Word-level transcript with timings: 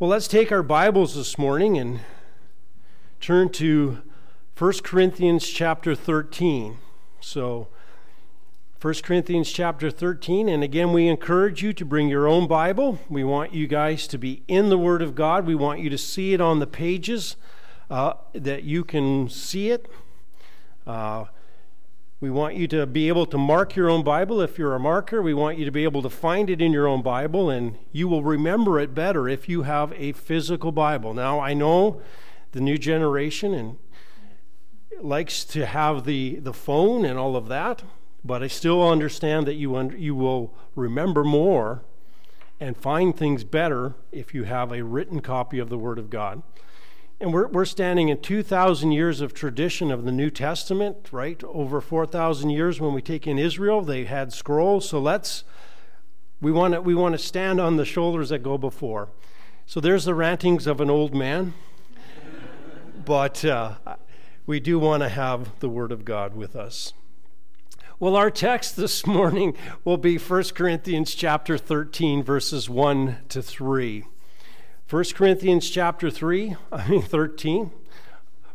Well, 0.00 0.08
let's 0.08 0.28
take 0.28 0.50
our 0.50 0.62
Bibles 0.62 1.14
this 1.14 1.36
morning 1.36 1.76
and 1.76 2.00
turn 3.20 3.50
to 3.50 3.98
1 4.56 4.72
Corinthians 4.82 5.46
chapter 5.46 5.94
13. 5.94 6.78
So, 7.20 7.68
1 8.80 8.94
Corinthians 9.02 9.52
chapter 9.52 9.90
13, 9.90 10.48
and 10.48 10.64
again, 10.64 10.94
we 10.94 11.06
encourage 11.06 11.62
you 11.62 11.74
to 11.74 11.84
bring 11.84 12.08
your 12.08 12.26
own 12.26 12.48
Bible. 12.48 12.98
We 13.10 13.24
want 13.24 13.52
you 13.52 13.66
guys 13.66 14.06
to 14.06 14.16
be 14.16 14.42
in 14.48 14.70
the 14.70 14.78
Word 14.78 15.02
of 15.02 15.14
God. 15.14 15.44
We 15.44 15.54
want 15.54 15.80
you 15.80 15.90
to 15.90 15.98
see 15.98 16.32
it 16.32 16.40
on 16.40 16.60
the 16.60 16.66
pages, 16.66 17.36
uh, 17.90 18.14
that 18.32 18.62
you 18.62 18.84
can 18.84 19.28
see 19.28 19.68
it. 19.68 19.86
Uh, 20.86 21.26
we 22.20 22.28
want 22.28 22.54
you 22.54 22.68
to 22.68 22.86
be 22.86 23.08
able 23.08 23.24
to 23.24 23.38
mark 23.38 23.74
your 23.74 23.88
own 23.88 24.04
Bible 24.04 24.42
if 24.42 24.58
you're 24.58 24.74
a 24.74 24.80
marker. 24.80 25.22
We 25.22 25.32
want 25.32 25.56
you 25.56 25.64
to 25.64 25.70
be 25.70 25.84
able 25.84 26.02
to 26.02 26.10
find 26.10 26.50
it 26.50 26.60
in 26.60 26.70
your 26.70 26.86
own 26.86 27.00
Bible, 27.00 27.48
and 27.48 27.78
you 27.92 28.08
will 28.08 28.22
remember 28.22 28.78
it 28.78 28.94
better 28.94 29.26
if 29.26 29.48
you 29.48 29.62
have 29.62 29.94
a 29.94 30.12
physical 30.12 30.70
Bible. 30.70 31.14
Now, 31.14 31.40
I 31.40 31.54
know 31.54 32.02
the 32.52 32.60
new 32.60 32.76
generation 32.76 33.54
and 33.54 33.78
likes 35.00 35.44
to 35.46 35.64
have 35.64 36.04
the, 36.04 36.36
the 36.36 36.52
phone 36.52 37.06
and 37.06 37.18
all 37.18 37.36
of 37.36 37.48
that, 37.48 37.84
but 38.22 38.42
I 38.42 38.48
still 38.48 38.86
understand 38.86 39.46
that 39.46 39.54
you, 39.54 39.74
un- 39.74 39.96
you 39.96 40.14
will 40.14 40.54
remember 40.76 41.24
more 41.24 41.84
and 42.60 42.76
find 42.76 43.16
things 43.16 43.44
better 43.44 43.94
if 44.12 44.34
you 44.34 44.44
have 44.44 44.72
a 44.72 44.84
written 44.84 45.20
copy 45.20 45.58
of 45.58 45.70
the 45.70 45.78
Word 45.78 45.98
of 45.98 46.10
God. 46.10 46.42
And 47.20 47.34
we're, 47.34 47.48
we're 47.48 47.66
standing 47.66 48.08
in 48.08 48.22
2,000 48.22 48.92
years 48.92 49.20
of 49.20 49.34
tradition 49.34 49.90
of 49.90 50.04
the 50.04 50.12
New 50.12 50.30
Testament, 50.30 51.08
right? 51.12 51.42
Over 51.44 51.82
4,000 51.82 52.48
years 52.48 52.80
when 52.80 52.94
we 52.94 53.02
take 53.02 53.26
in 53.26 53.38
Israel, 53.38 53.82
they 53.82 54.06
had 54.06 54.32
scrolls. 54.32 54.88
So 54.88 54.98
let's, 54.98 55.44
we 56.40 56.50
want 56.50 56.72
to 56.72 56.80
we 56.80 56.94
want 56.94 57.12
to 57.12 57.18
stand 57.18 57.60
on 57.60 57.76
the 57.76 57.84
shoulders 57.84 58.30
that 58.30 58.42
go 58.42 58.56
before. 58.56 59.10
So 59.66 59.80
there's 59.80 60.06
the 60.06 60.14
rantings 60.14 60.66
of 60.66 60.80
an 60.80 60.88
old 60.88 61.14
man. 61.14 61.52
but 63.04 63.44
uh, 63.44 63.74
we 64.46 64.58
do 64.58 64.78
want 64.78 65.02
to 65.02 65.10
have 65.10 65.60
the 65.60 65.68
Word 65.68 65.92
of 65.92 66.06
God 66.06 66.34
with 66.34 66.56
us. 66.56 66.94
Well, 67.98 68.16
our 68.16 68.30
text 68.30 68.76
this 68.76 69.06
morning 69.06 69.54
will 69.84 69.98
be 69.98 70.16
1 70.16 70.44
Corinthians 70.54 71.14
chapter 71.14 71.58
13, 71.58 72.22
verses 72.22 72.70
1 72.70 73.18
to 73.28 73.42
3. 73.42 74.06
1 74.90 75.04
Corinthians 75.14 75.70
chapter 75.70 76.10
3, 76.10 76.56
I 76.72 76.88
mean 76.88 77.02
13, 77.02 77.70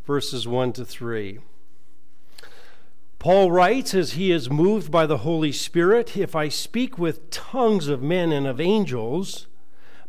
verses 0.05 0.45
1 0.45 0.73
to 0.73 0.83
3. 0.83 1.39
Paul 3.19 3.53
writes, 3.53 3.93
as 3.93 4.13
he 4.13 4.33
is 4.33 4.49
moved 4.49 4.91
by 4.91 5.05
the 5.05 5.19
Holy 5.19 5.53
Spirit, 5.53 6.17
If 6.17 6.35
I 6.35 6.49
speak 6.49 6.97
with 6.97 7.29
tongues 7.29 7.87
of 7.87 8.03
men 8.03 8.33
and 8.33 8.45
of 8.45 8.59
angels, 8.59 9.47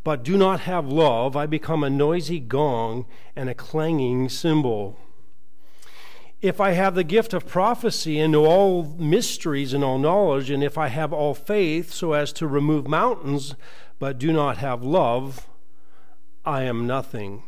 but 0.03 0.25
do 0.25 0.37
not 0.37 0.61
have 0.63 0.89
love, 0.89 1.37
I 1.37 1.47
become 1.47 1.85
a 1.85 1.91
noisy 1.91 2.41
gong 2.41 3.07
and 3.37 3.49
a 3.49 3.55
clanging 3.55 4.29
cymbal. 4.29 4.99
If 6.43 6.61
I 6.61 6.73
have 6.73 6.97
the 6.97 7.05
gift 7.05 7.35
of 7.35 7.47
prophecy 7.47 8.19
and 8.19 8.33
know 8.33 8.47
all 8.47 8.97
mysteries 8.99 9.73
and 9.73 9.85
all 9.85 9.99
knowledge, 9.99 10.51
and 10.51 10.65
if 10.65 10.77
I 10.77 10.89
have 10.89 11.13
all 11.13 11.35
faith 11.35 11.93
so 11.93 12.15
as 12.15 12.33
to 12.33 12.49
remove 12.49 12.89
mountains, 12.89 13.55
but 14.01 14.19
do 14.19 14.33
not 14.33 14.59
have 14.59 14.83
love, 14.83 15.47
I 16.47 16.63
am 16.63 16.87
nothing. 16.87 17.43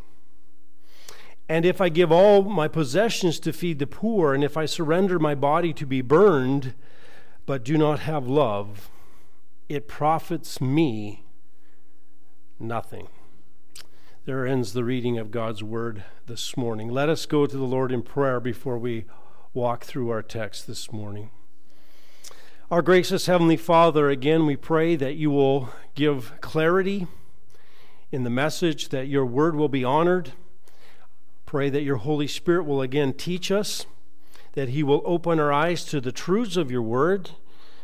And 1.48 1.64
if 1.64 1.80
I 1.80 1.88
give 1.88 2.10
all 2.12 2.42
my 2.42 2.68
possessions 2.68 3.38
to 3.41 3.52
feed 3.52 3.78
the 3.78 3.86
poor, 3.86 4.34
and 4.34 4.42
if 4.42 4.56
I 4.56 4.66
surrender 4.66 5.18
my 5.18 5.34
body 5.34 5.72
to 5.74 5.86
be 5.86 6.02
burned, 6.02 6.74
but 7.46 7.64
do 7.64 7.78
not 7.78 8.00
have 8.00 8.26
love, 8.26 8.91
it 9.69 9.88
profits 9.88 10.60
me 10.60 11.24
nothing. 12.58 13.08
There 14.26 14.46
ends 14.46 14.74
the 14.74 14.84
reading 14.84 15.16
of 15.16 15.30
God's 15.30 15.62
word 15.62 16.04
this 16.26 16.56
morning. 16.56 16.91
Let 16.91 17.08
us 17.08 17.24
go 17.24 17.46
to 17.46 17.56
the 17.56 17.64
Lord 17.64 17.92
in 17.92 18.02
prayer 18.02 18.41
before 18.41 18.76
we 18.76 19.06
walk 19.54 19.84
through 19.84 20.10
our 20.10 20.22
text 20.22 20.66
this 20.66 20.92
morning. 20.92 21.30
Our 22.70 22.82
gracious 22.82 23.25
Heavenly 23.25 23.56
Father, 23.56 24.10
again, 24.10 24.44
we 24.44 24.56
pray 24.56 24.97
that 24.97 25.14
you 25.14 25.31
will 25.31 25.70
give 25.94 26.34
clarity 26.42 27.06
in 28.10 28.24
the 28.24 28.30
message, 28.30 28.88
that 28.88 29.08
your 29.08 29.26
word 29.26 29.54
will 29.54 29.69
be 29.69 29.84
honored. 29.84 30.32
Pray 31.46 31.70
that 31.70 31.82
your 31.82 31.96
Holy 31.96 32.26
Spirit 32.26 32.64
will 32.64 32.82
again 32.82 33.12
teach 33.12 33.50
us, 33.50 33.86
that 34.52 34.70
He 34.70 34.82
will 34.82 35.02
open 35.04 35.38
our 35.38 35.52
eyes 35.52 35.84
to 35.86 36.00
the 36.00 36.12
truths 36.12 36.56
of 36.56 36.70
your 36.70 36.82
word, 36.82 37.30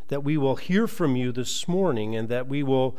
that 0.08 0.24
we 0.24 0.36
will 0.36 0.56
hear 0.56 0.86
from 0.86 1.16
you 1.16 1.32
this 1.32 1.66
morning, 1.66 2.14
and 2.14 2.28
that 2.28 2.48
we 2.48 2.62
will 2.62 2.96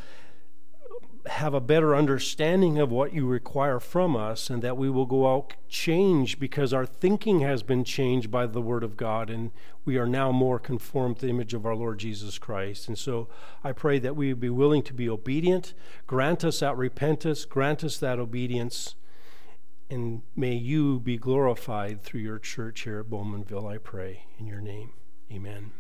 have 1.28 1.54
a 1.54 1.60
better 1.60 1.96
understanding 1.96 2.78
of 2.78 2.92
what 2.92 3.14
you 3.14 3.26
require 3.26 3.80
from 3.80 4.16
us, 4.16 4.50
and 4.50 4.62
that 4.62 4.78
we 4.78 4.90
will 4.90 5.06
go 5.06 5.34
out 5.34 5.54
changed 5.68 6.40
because 6.40 6.74
our 6.74 6.86
thinking 6.86 7.40
has 7.40 7.64
been 7.64 7.84
changed 7.84 8.30
by 8.30 8.46
the 8.46 8.62
Word 8.62 8.84
of 8.84 8.98
God, 8.98 9.30
and 9.30 9.52
we 9.86 9.98
are 9.98 10.08
now 10.08 10.32
more 10.32 10.60
conformed 10.60 11.20
to 11.20 11.26
the 11.26 11.32
image 11.32 11.54
of 11.54 11.66
our 11.66 11.76
Lord 11.76 12.00
Jesus 12.00 12.38
Christ. 12.38 12.88
And 12.88 12.98
so 12.98 13.28
I 13.64 13.72
pray 13.72 14.00
that 14.00 14.16
we 14.16 14.30
would 14.30 14.40
be 14.40 14.50
willing 14.50 14.84
to 14.84 14.94
be 14.94 15.10
obedient. 15.10 15.74
Grant 16.08 16.44
us 16.44 16.60
that 16.60 16.78
repentance, 16.78 17.46
grant 17.46 17.84
us 17.84 17.98
that 17.98 18.20
obedience, 18.20 18.96
and 19.90 20.22
may 20.36 20.54
you 20.54 21.00
be 21.00 21.18
glorified 21.18 22.02
through 22.02 22.22
your 22.22 22.40
church 22.40 22.82
here 22.82 23.00
at 23.00 23.10
Bowmanville, 23.10 23.72
I 23.72 23.78
pray. 23.78 24.26
In 24.40 24.48
your 24.48 24.62
name, 24.62 24.94
amen. 25.32 25.72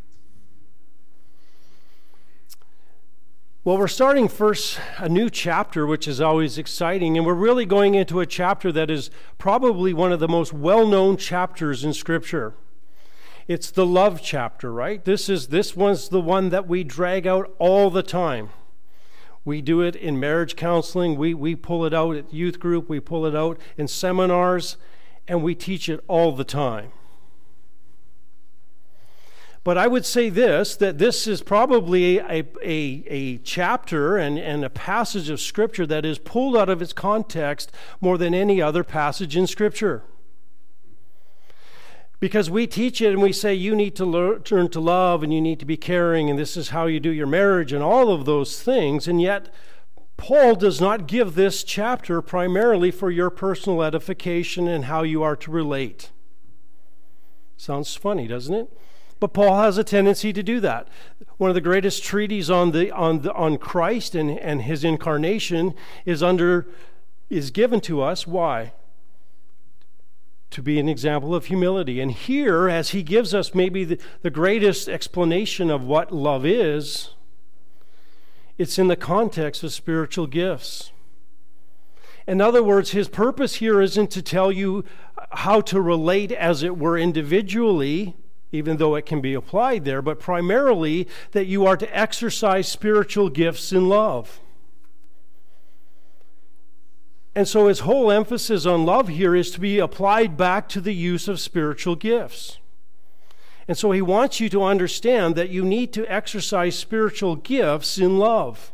Well, 3.65 3.79
we're 3.79 3.87
starting 3.87 4.27
first 4.27 4.79
a 4.99 5.09
new 5.09 5.27
chapter, 5.27 5.87
which 5.87 6.07
is 6.07 6.21
always 6.21 6.59
exciting, 6.59 7.17
and 7.17 7.25
we're 7.25 7.33
really 7.33 7.65
going 7.65 7.95
into 7.95 8.19
a 8.19 8.27
chapter 8.27 8.71
that 8.71 8.91
is 8.91 9.09
probably 9.39 9.91
one 9.91 10.11
of 10.11 10.19
the 10.19 10.27
most 10.27 10.53
well 10.53 10.85
known 10.85 11.17
chapters 11.17 11.83
in 11.83 11.91
Scripture. 11.91 12.53
It's 13.47 13.71
the 13.71 13.83
love 13.83 14.21
chapter, 14.21 14.71
right? 14.71 15.03
This 15.03 15.29
is 15.29 15.47
this 15.47 15.75
one's 15.75 16.09
the 16.09 16.21
one 16.21 16.49
that 16.49 16.67
we 16.67 16.83
drag 16.83 17.25
out 17.25 17.55
all 17.57 17.89
the 17.89 18.03
time. 18.03 18.51
We 19.43 19.63
do 19.63 19.81
it 19.81 19.95
in 19.95 20.19
marriage 20.19 20.55
counseling, 20.55 21.17
we, 21.17 21.33
we 21.33 21.55
pull 21.55 21.85
it 21.85 21.93
out 21.93 22.15
at 22.15 22.31
youth 22.31 22.59
group, 22.59 22.87
we 22.87 22.99
pull 22.99 23.25
it 23.25 23.35
out 23.35 23.59
in 23.77 23.87
seminars, 23.87 24.77
and 25.27 25.41
we 25.41 25.55
teach 25.55 25.89
it 25.89 26.03
all 26.07 26.33
the 26.33 26.43
time. 26.43 26.91
But 29.65 29.79
I 29.79 29.87
would 29.87 30.05
say 30.05 30.29
this 30.29 30.75
that 30.75 30.99
this 30.99 31.25
is 31.25 31.41
probably 31.41 32.19
a, 32.19 32.43
a, 32.63 33.03
a 33.07 33.37
chapter 33.39 34.15
and, 34.15 34.37
and 34.37 34.63
a 34.63 34.69
passage 34.69 35.27
of 35.31 35.41
Scripture 35.41 35.87
that 35.87 36.05
is 36.05 36.19
pulled 36.19 36.55
out 36.55 36.69
of 36.69 36.83
its 36.83 36.93
context 36.93 37.71
more 37.99 38.19
than 38.19 38.35
any 38.35 38.61
other 38.61 38.83
passage 38.83 39.35
in 39.35 39.47
Scripture. 39.47 40.03
Because 42.19 42.47
we 42.47 42.67
teach 42.67 43.01
it 43.01 43.11
and 43.11 43.23
we 43.23 43.33
say 43.33 43.55
you 43.55 43.75
need 43.75 43.95
to 43.95 44.05
learn 44.05 44.69
to 44.69 44.79
love 44.79 45.23
and 45.23 45.33
you 45.33 45.41
need 45.41 45.59
to 45.59 45.65
be 45.65 45.77
caring 45.77 46.29
and 46.29 46.37
this 46.37 46.55
is 46.55 46.69
how 46.69 46.85
you 46.85 46.99
do 46.99 47.09
your 47.09 47.25
marriage 47.25 47.73
and 47.73 47.83
all 47.83 48.11
of 48.11 48.25
those 48.25 48.61
things. 48.61 49.07
And 49.07 49.19
yet, 49.19 49.51
Paul 50.15 50.53
does 50.53 50.79
not 50.79 51.07
give 51.07 51.33
this 51.33 51.63
chapter 51.63 52.21
primarily 52.21 52.91
for 52.91 53.09
your 53.09 53.31
personal 53.31 53.81
edification 53.81 54.67
and 54.67 54.85
how 54.85 55.01
you 55.01 55.23
are 55.23 55.35
to 55.35 55.49
relate. 55.49 56.11
Sounds 57.57 57.95
funny, 57.95 58.27
doesn't 58.27 58.53
it? 58.53 58.71
But 59.19 59.33
Paul 59.33 59.57
has 59.57 59.77
a 59.77 59.83
tendency 59.83 60.33
to 60.33 60.43
do 60.43 60.59
that. 60.59 60.87
One 61.37 61.49
of 61.49 61.55
the 61.55 61.61
greatest 61.61 62.03
treatises 62.03 62.51
on, 62.51 62.71
the, 62.71 62.91
on, 62.91 63.21
the, 63.21 63.33
on 63.33 63.57
Christ 63.57 64.13
and, 64.13 64.29
and 64.39 64.63
his 64.63 64.83
incarnation 64.83 65.73
is, 66.05 66.21
under, 66.21 66.67
is 67.29 67.51
given 67.51 67.79
to 67.81 68.01
us. 68.01 68.27
Why? 68.27 68.73
To 70.51 70.61
be 70.61 70.79
an 70.79 70.89
example 70.89 71.33
of 71.33 71.45
humility. 71.45 72.01
And 72.01 72.11
here, 72.11 72.69
as 72.69 72.89
he 72.89 73.03
gives 73.03 73.33
us 73.33 73.55
maybe 73.55 73.83
the, 73.85 73.99
the 74.21 74.29
greatest 74.29 74.89
explanation 74.89 75.71
of 75.71 75.81
what 75.81 76.11
love 76.11 76.45
is, 76.45 77.11
it's 78.57 78.77
in 78.77 78.87
the 78.87 78.95
context 78.95 79.63
of 79.63 79.73
spiritual 79.73 80.27
gifts. 80.27 80.91
In 82.27 82.41
other 82.41 82.63
words, 82.63 82.91
his 82.91 83.07
purpose 83.07 83.55
here 83.55 83.81
isn't 83.81 84.11
to 84.11 84.21
tell 84.21 84.51
you 84.51 84.83
how 85.31 85.61
to 85.61 85.79
relate, 85.79 86.31
as 86.31 86.63
it 86.63 86.77
were, 86.77 86.97
individually 86.97 88.15
even 88.55 88.77
though 88.77 88.95
it 88.95 89.05
can 89.05 89.21
be 89.21 89.33
applied 89.33 89.85
there, 89.85 90.01
but 90.01 90.19
primarily 90.19 91.07
that 91.31 91.45
you 91.45 91.65
are 91.65 91.77
to 91.77 91.97
exercise 91.97 92.67
spiritual 92.67 93.29
gifts 93.29 93.71
in 93.71 93.87
love. 93.87 94.39
And 97.35 97.47
so 97.47 97.67
his 97.67 97.81
whole 97.81 98.11
emphasis 98.11 98.65
on 98.65 98.85
love 98.85 99.09
here 99.09 99.35
is 99.35 99.51
to 99.51 99.59
be 99.59 99.77
applied 99.77 100.37
back 100.37 100.69
to 100.69 100.79
the 100.79 100.93
use 100.93 101.27
of 101.27 101.39
spiritual 101.39 101.95
gifts. 101.95 102.59
And 103.67 103.77
so 103.77 103.91
he 103.91 104.01
wants 104.01 104.39
you 104.39 104.47
to 104.49 104.63
understand 104.63 105.35
that 105.35 105.49
you 105.49 105.65
need 105.65 105.91
to 105.93 106.11
exercise 106.11 106.77
spiritual 106.77 107.35
gifts 107.35 107.97
in 107.97 108.17
love. 108.17 108.71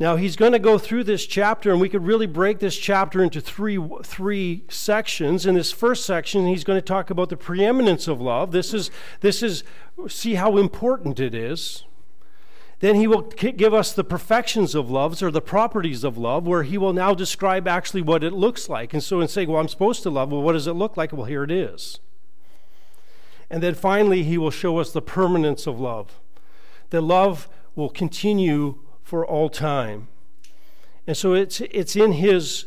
Now 0.00 0.14
he's 0.14 0.36
going 0.36 0.52
to 0.52 0.60
go 0.60 0.78
through 0.78 1.04
this 1.04 1.26
chapter, 1.26 1.72
and 1.72 1.80
we 1.80 1.88
could 1.88 2.04
really 2.04 2.26
break 2.26 2.60
this 2.60 2.76
chapter 2.76 3.22
into 3.22 3.40
three, 3.40 3.80
three 4.04 4.64
sections. 4.68 5.44
In 5.44 5.56
this 5.56 5.72
first 5.72 6.06
section, 6.06 6.46
he's 6.46 6.62
going 6.62 6.76
to 6.78 6.84
talk 6.84 7.10
about 7.10 7.30
the 7.30 7.36
preeminence 7.36 8.06
of 8.06 8.20
love. 8.20 8.52
This 8.52 8.72
is, 8.72 8.92
this 9.20 9.42
is 9.42 9.64
see 10.06 10.34
how 10.34 10.56
important 10.56 11.18
it 11.18 11.34
is. 11.34 11.84
Then 12.80 12.94
he 12.94 13.08
will 13.08 13.22
give 13.22 13.74
us 13.74 13.92
the 13.92 14.04
perfections 14.04 14.76
of 14.76 14.88
love, 14.88 15.20
or 15.20 15.32
the 15.32 15.40
properties 15.40 16.04
of 16.04 16.16
love, 16.16 16.46
where 16.46 16.62
he 16.62 16.78
will 16.78 16.92
now 16.92 17.12
describe 17.12 17.66
actually 17.66 18.02
what 18.02 18.22
it 18.22 18.32
looks 18.32 18.68
like. 18.68 18.94
And 18.94 19.02
so, 19.02 19.20
in 19.20 19.26
saying, 19.26 19.48
Well, 19.50 19.60
I'm 19.60 19.66
supposed 19.66 20.04
to 20.04 20.10
love, 20.10 20.30
well, 20.30 20.42
what 20.42 20.52
does 20.52 20.68
it 20.68 20.74
look 20.74 20.96
like? 20.96 21.12
Well, 21.12 21.24
here 21.24 21.42
it 21.42 21.50
is. 21.50 21.98
And 23.50 23.64
then 23.64 23.74
finally, 23.74 24.22
he 24.22 24.38
will 24.38 24.52
show 24.52 24.78
us 24.78 24.92
the 24.92 25.02
permanence 25.02 25.66
of 25.66 25.80
love. 25.80 26.20
That 26.90 27.00
love 27.00 27.48
will 27.74 27.88
continue 27.88 28.78
for 29.08 29.24
all 29.24 29.48
time. 29.48 30.06
And 31.06 31.16
so 31.16 31.32
it's, 31.32 31.62
it's 31.62 31.96
in 31.96 32.12
his, 32.12 32.66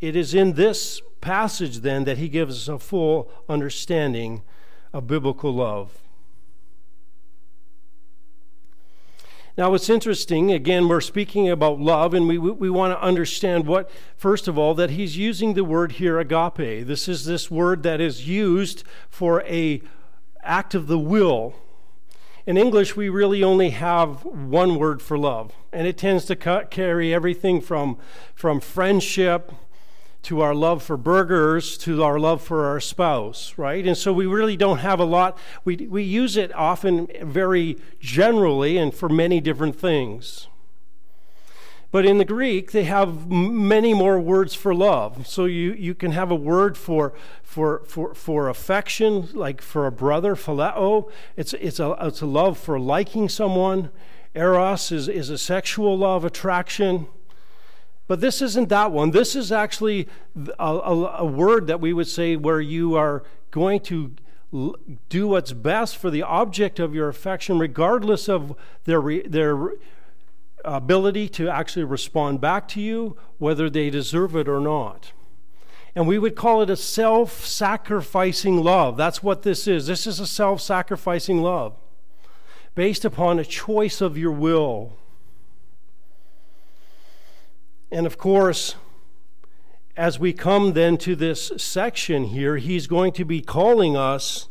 it 0.00 0.14
is 0.14 0.34
in 0.34 0.52
this 0.52 1.02
passage 1.20 1.78
then 1.78 2.04
that 2.04 2.16
he 2.16 2.28
gives 2.28 2.56
us 2.56 2.68
a 2.68 2.78
full 2.78 3.28
understanding 3.48 4.42
of 4.92 5.08
biblical 5.08 5.52
love. 5.52 5.98
Now, 9.58 9.74
it's 9.74 9.90
interesting, 9.90 10.52
again, 10.52 10.86
we're 10.86 11.00
speaking 11.00 11.50
about 11.50 11.80
love, 11.80 12.14
and 12.14 12.28
we, 12.28 12.38
we 12.38 12.70
want 12.70 12.94
to 12.94 13.02
understand 13.02 13.66
what, 13.66 13.90
first 14.16 14.46
of 14.46 14.56
all, 14.56 14.76
that 14.76 14.90
he's 14.90 15.16
using 15.16 15.54
the 15.54 15.64
word 15.64 15.92
here, 15.92 16.20
agape. 16.20 16.86
This 16.86 17.08
is 17.08 17.24
this 17.24 17.50
word 17.50 17.82
that 17.82 18.00
is 18.00 18.28
used 18.28 18.84
for 19.08 19.42
a 19.42 19.82
act 20.44 20.76
of 20.76 20.86
the 20.86 21.00
will. 21.00 21.56
In 22.50 22.56
English, 22.56 22.96
we 22.96 23.08
really 23.08 23.44
only 23.44 23.70
have 23.70 24.24
one 24.24 24.74
word 24.74 25.00
for 25.00 25.16
love, 25.16 25.52
and 25.72 25.86
it 25.86 25.96
tends 25.96 26.24
to 26.24 26.34
carry 26.34 27.14
everything 27.14 27.60
from, 27.60 27.96
from 28.34 28.58
friendship 28.58 29.52
to 30.22 30.40
our 30.40 30.52
love 30.52 30.82
for 30.82 30.96
burgers 30.96 31.78
to 31.78 32.02
our 32.02 32.18
love 32.18 32.42
for 32.42 32.64
our 32.66 32.80
spouse, 32.80 33.54
right? 33.56 33.86
And 33.86 33.96
so 33.96 34.12
we 34.12 34.26
really 34.26 34.56
don't 34.56 34.78
have 34.78 34.98
a 34.98 35.04
lot. 35.04 35.38
We, 35.64 35.76
we 35.76 36.02
use 36.02 36.36
it 36.36 36.52
often 36.56 37.06
very 37.22 37.76
generally 38.00 38.76
and 38.78 38.92
for 38.92 39.08
many 39.08 39.40
different 39.40 39.76
things. 39.76 40.48
But 41.92 42.06
in 42.06 42.18
the 42.18 42.24
Greek, 42.24 42.70
they 42.70 42.84
have 42.84 43.28
many 43.30 43.94
more 43.94 44.20
words 44.20 44.54
for 44.54 44.72
love. 44.72 45.26
So 45.26 45.44
you, 45.46 45.72
you 45.72 45.94
can 45.94 46.12
have 46.12 46.30
a 46.30 46.36
word 46.36 46.78
for, 46.78 47.12
for, 47.42 47.82
for, 47.84 48.14
for 48.14 48.48
affection, 48.48 49.28
like 49.32 49.60
for 49.60 49.86
a 49.86 49.92
brother, 49.92 50.36
phileo. 50.36 51.10
It's, 51.36 51.52
it's, 51.54 51.80
a, 51.80 51.96
it's 52.00 52.20
a 52.20 52.26
love 52.26 52.58
for 52.58 52.78
liking 52.78 53.28
someone. 53.28 53.90
Eros 54.36 54.92
is, 54.92 55.08
is 55.08 55.30
a 55.30 55.38
sexual 55.38 55.98
love, 55.98 56.24
attraction. 56.24 57.08
But 58.06 58.20
this 58.20 58.40
isn't 58.40 58.68
that 58.68 58.92
one. 58.92 59.10
This 59.10 59.34
is 59.34 59.50
actually 59.50 60.06
a, 60.60 60.64
a, 60.64 61.16
a 61.18 61.24
word 61.24 61.66
that 61.66 61.80
we 61.80 61.92
would 61.92 62.08
say 62.08 62.36
where 62.36 62.60
you 62.60 62.94
are 62.94 63.24
going 63.50 63.80
to 63.80 64.14
do 65.08 65.28
what's 65.28 65.52
best 65.52 65.96
for 65.96 66.10
the 66.10 66.22
object 66.22 66.78
of 66.78 66.94
your 66.94 67.08
affection, 67.08 67.58
regardless 67.58 68.28
of 68.28 68.56
their, 68.84 69.00
their 69.22 69.70
ability 70.64 71.28
to 71.30 71.48
actually 71.48 71.84
respond 71.84 72.40
back 72.40 72.68
to 72.68 72.80
you, 72.80 73.16
whether 73.38 73.70
they 73.70 73.90
deserve 73.90 74.36
it 74.36 74.48
or 74.48 74.60
not. 74.60 75.12
And 75.94 76.06
we 76.06 76.18
would 76.18 76.36
call 76.36 76.62
it 76.62 76.70
a 76.70 76.76
self 76.76 77.44
sacrificing 77.44 78.62
love. 78.62 78.96
That's 78.96 79.22
what 79.22 79.42
this 79.42 79.66
is. 79.66 79.86
This 79.86 80.06
is 80.06 80.20
a 80.20 80.26
self 80.26 80.60
sacrificing 80.60 81.42
love 81.42 81.74
based 82.74 83.04
upon 83.04 83.38
a 83.38 83.44
choice 83.44 84.00
of 84.00 84.16
your 84.16 84.32
will. 84.32 84.92
And 87.90 88.06
of 88.06 88.16
course, 88.16 88.76
as 89.96 90.18
we 90.18 90.32
come 90.32 90.72
then 90.74 90.96
to 90.98 91.16
this 91.16 91.50
section 91.56 92.24
here, 92.24 92.56
he's 92.56 92.86
going 92.86 93.12
to 93.12 93.24
be 93.24 93.40
calling 93.40 93.96
us 93.96 94.48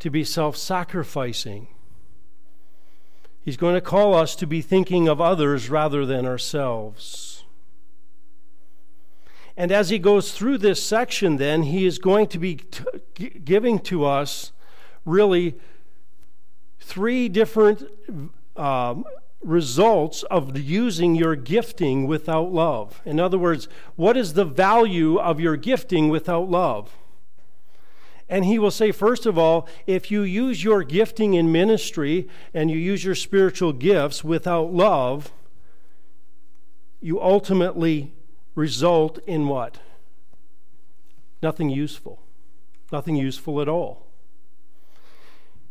to 0.00 0.10
be 0.10 0.24
self 0.24 0.56
sacrificing. 0.56 1.68
He's 3.48 3.56
going 3.56 3.76
to 3.76 3.80
call 3.80 4.12
us 4.12 4.36
to 4.36 4.46
be 4.46 4.60
thinking 4.60 5.08
of 5.08 5.22
others 5.22 5.70
rather 5.70 6.04
than 6.04 6.26
ourselves. 6.26 7.44
And 9.56 9.72
as 9.72 9.88
he 9.88 9.98
goes 9.98 10.32
through 10.32 10.58
this 10.58 10.82
section, 10.82 11.38
then, 11.38 11.62
he 11.62 11.86
is 11.86 11.98
going 11.98 12.26
to 12.26 12.38
be 12.38 12.56
t- 12.56 13.30
giving 13.30 13.78
to 13.78 14.04
us 14.04 14.52
really 15.06 15.54
three 16.78 17.30
different 17.30 17.90
um, 18.54 19.06
results 19.42 20.24
of 20.24 20.58
using 20.58 21.14
your 21.14 21.34
gifting 21.34 22.06
without 22.06 22.52
love. 22.52 23.00
In 23.06 23.18
other 23.18 23.38
words, 23.38 23.66
what 23.96 24.18
is 24.18 24.34
the 24.34 24.44
value 24.44 25.18
of 25.18 25.40
your 25.40 25.56
gifting 25.56 26.10
without 26.10 26.50
love? 26.50 26.98
And 28.28 28.44
he 28.44 28.58
will 28.58 28.70
say, 28.70 28.92
first 28.92 29.24
of 29.24 29.38
all, 29.38 29.66
if 29.86 30.10
you 30.10 30.22
use 30.22 30.62
your 30.62 30.82
gifting 30.82 31.34
in 31.34 31.50
ministry 31.50 32.28
and 32.52 32.70
you 32.70 32.76
use 32.76 33.02
your 33.02 33.14
spiritual 33.14 33.72
gifts 33.72 34.22
without 34.22 34.72
love, 34.72 35.32
you 37.00 37.20
ultimately 37.20 38.12
result 38.54 39.18
in 39.26 39.48
what? 39.48 39.78
Nothing 41.42 41.70
useful. 41.70 42.20
Nothing 42.92 43.16
useful 43.16 43.62
at 43.62 43.68
all. 43.68 44.06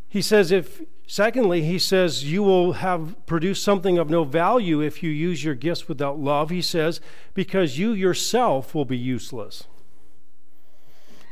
He 0.09 0.21
says, 0.21 0.51
if, 0.51 0.81
secondly, 1.06 1.63
he 1.63 1.77
says, 1.77 2.24
you 2.24 2.42
will 2.42 2.74
have 2.74 3.25
produced 3.25 3.63
something 3.63 3.98
of 3.98 4.09
no 4.09 4.24
value 4.24 4.81
if 4.81 5.04
you 5.04 5.09
use 5.12 5.44
your 5.44 5.54
gifts 5.54 5.88
without 5.88 6.18
love. 6.18 6.50
He 6.50 6.62
says, 6.62 7.01
because 7.33 7.77
you 7.77 7.92
yourself 7.92 8.74
will 8.74 8.86
be 8.86 8.98
useless. 8.98 9.65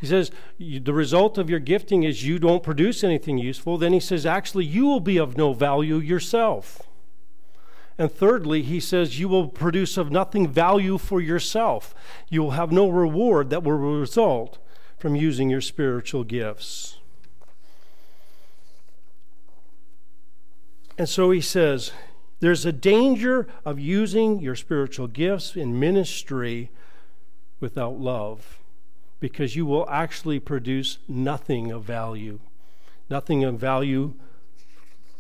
He 0.02 0.08
says, 0.08 0.30
the 0.60 0.94
result 0.94 1.38
of 1.38 1.50
your 1.50 1.60
gifting 1.60 2.04
is 2.04 2.26
you 2.26 2.38
don't 2.38 2.64
produce 2.64 3.04
anything 3.04 3.38
useful. 3.38 3.78
Then 3.78 3.94
he 3.94 4.00
says, 4.00 4.26
actually, 4.26 4.66
you 4.66 4.86
will 4.86 5.00
be 5.00 5.18
of 5.18 5.38
no 5.38 5.54
value 5.54 5.98
yourself. 5.98 6.82
And 7.98 8.12
thirdly, 8.12 8.62
he 8.62 8.82
says, 8.82 9.20
you 9.20 9.30
will 9.30 9.48
produce 9.48 9.96
of 9.96 10.12
nothing 10.12 10.50
value 10.50 10.98
for 10.98 11.22
yourself. 11.22 11.96
You 12.30 12.44
will 12.44 12.52
have 12.52 12.72
no 12.72 12.90
reward 12.90 13.50
that 13.52 13.64
will 13.64 13.78
result 13.78 14.58
from 15.00 15.16
using 15.16 15.50
your 15.50 15.62
spiritual 15.62 16.26
gifts. 16.26 16.98
And 20.98 21.08
so 21.08 21.32
he 21.32 21.42
says, 21.42 21.92
there's 22.42 22.66
a 22.66 22.74
danger 22.74 23.48
of 23.64 23.80
using 23.80 24.42
your 24.42 24.56
spiritual 24.56 25.08
gifts 25.08 25.56
in 25.56 25.80
ministry 25.80 26.70
without 27.62 27.98
love 27.98 28.60
because 29.26 29.56
you 29.56 29.66
will 29.66 29.90
actually 29.90 30.40
produce 30.40 31.00
nothing 31.08 31.72
of 31.72 31.82
value. 31.82 32.40
Nothing 33.10 33.44
of 33.44 33.56
value 33.56 34.14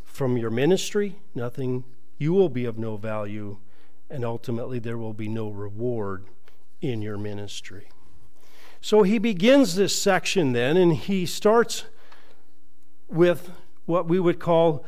from 0.04 0.38
your 0.38 0.52
ministry, 0.52 1.16
nothing, 1.34 1.84
you 2.20 2.32
will 2.32 2.50
be 2.50 2.66
of 2.66 2.78
no 2.78 2.98
value, 2.98 3.58
and 4.08 4.24
ultimately 4.24 4.78
there 4.78 5.00
will 5.00 5.14
be 5.14 5.28
no 5.28 5.50
reward 5.50 6.26
in 6.82 7.02
your 7.02 7.18
ministry. 7.18 7.90
So 8.80 9.02
he 9.02 9.18
begins 9.18 9.74
this 9.74 10.00
section 10.00 10.54
then, 10.54 10.78
and 10.78 10.94
he 10.94 11.26
starts 11.26 11.86
with 13.10 13.50
what 13.88 14.08
we 14.08 14.20
would 14.20 14.40
call 14.40 14.86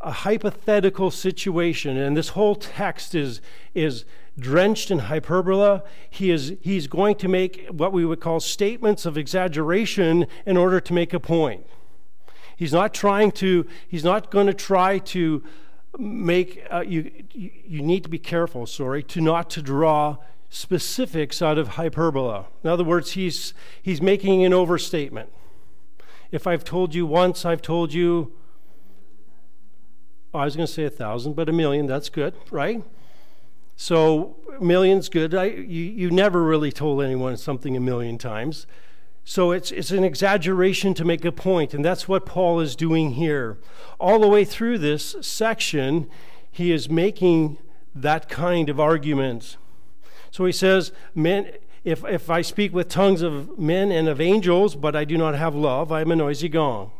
a 0.00 0.10
hypothetical 0.10 1.12
situation. 1.12 1.96
And 1.96 2.16
this 2.16 2.30
whole 2.30 2.56
text 2.56 3.14
is, 3.14 3.40
is 3.76 4.04
drenched 4.38 4.90
in 4.90 5.00
hyperbole. 5.00 5.80
He 6.10 6.30
is, 6.30 6.54
he's 6.60 6.86
going 6.86 7.16
to 7.16 7.28
make 7.28 7.66
what 7.70 7.92
we 7.92 8.04
would 8.04 8.20
call 8.20 8.40
statements 8.40 9.06
of 9.06 9.16
exaggeration 9.16 10.26
in 10.44 10.56
order 10.56 10.80
to 10.80 10.92
make 10.92 11.12
a 11.14 11.20
point. 11.20 11.66
He's 12.56 12.72
not 12.72 12.94
trying 12.94 13.32
to, 13.32 13.66
he's 13.86 14.04
not 14.04 14.30
going 14.30 14.46
to 14.46 14.54
try 14.54 14.98
to 14.98 15.42
make, 15.98 16.66
uh, 16.70 16.80
you, 16.80 17.10
you 17.32 17.82
need 17.82 18.02
to 18.02 18.08
be 18.08 18.18
careful, 18.18 18.66
sorry, 18.66 19.02
to 19.04 19.20
not 19.20 19.50
to 19.50 19.62
draw 19.62 20.16
specifics 20.48 21.42
out 21.42 21.58
of 21.58 21.68
hyperbole. 21.68 22.44
In 22.62 22.70
other 22.70 22.84
words, 22.84 23.12
he's, 23.12 23.52
he's 23.82 24.00
making 24.00 24.44
an 24.44 24.52
overstatement. 24.52 25.30
If 26.30 26.46
I've 26.46 26.64
told 26.64 26.94
you 26.94 27.06
once, 27.06 27.44
I've 27.44 27.62
told 27.62 27.92
you, 27.92 28.32
I 30.34 30.44
was 30.44 30.56
going 30.56 30.66
to 30.66 30.72
say 30.72 30.84
a 30.84 30.90
thousand, 30.90 31.34
but 31.34 31.48
a 31.48 31.52
million, 31.52 31.86
that's 31.86 32.08
good, 32.08 32.34
right? 32.50 32.82
So 33.76 34.36
millions 34.60 35.08
good. 35.08 35.34
I, 35.34 35.44
you, 35.44 35.84
you 35.84 36.10
never 36.10 36.42
really 36.42 36.72
told 36.72 37.02
anyone 37.02 37.36
something 37.36 37.76
a 37.76 37.80
million 37.80 38.18
times. 38.18 38.66
So 39.24 39.50
it's, 39.50 39.70
it's 39.72 39.90
an 39.90 40.04
exaggeration 40.04 40.94
to 40.94 41.04
make 41.04 41.24
a 41.24 41.32
point, 41.32 41.74
and 41.74 41.84
that's 41.84 42.06
what 42.06 42.24
Paul 42.24 42.60
is 42.60 42.76
doing 42.76 43.12
here. 43.12 43.58
All 43.98 44.20
the 44.20 44.28
way 44.28 44.44
through 44.44 44.78
this 44.78 45.16
section, 45.20 46.08
he 46.50 46.70
is 46.70 46.88
making 46.88 47.58
that 47.94 48.28
kind 48.28 48.68
of 48.68 48.78
argument. 48.78 49.56
So 50.30 50.44
he 50.44 50.52
says, 50.52 50.92
Men, 51.14 51.50
if, 51.82 52.04
if 52.04 52.30
I 52.30 52.40
speak 52.42 52.72
with 52.72 52.88
tongues 52.88 53.22
of 53.22 53.58
men 53.58 53.90
and 53.90 54.08
of 54.08 54.20
angels, 54.20 54.76
but 54.76 54.94
I 54.94 55.04
do 55.04 55.18
not 55.18 55.34
have 55.34 55.54
love, 55.54 55.90
I 55.90 56.02
am 56.02 56.12
a 56.12 56.16
noisy 56.16 56.48
gong. 56.48 56.92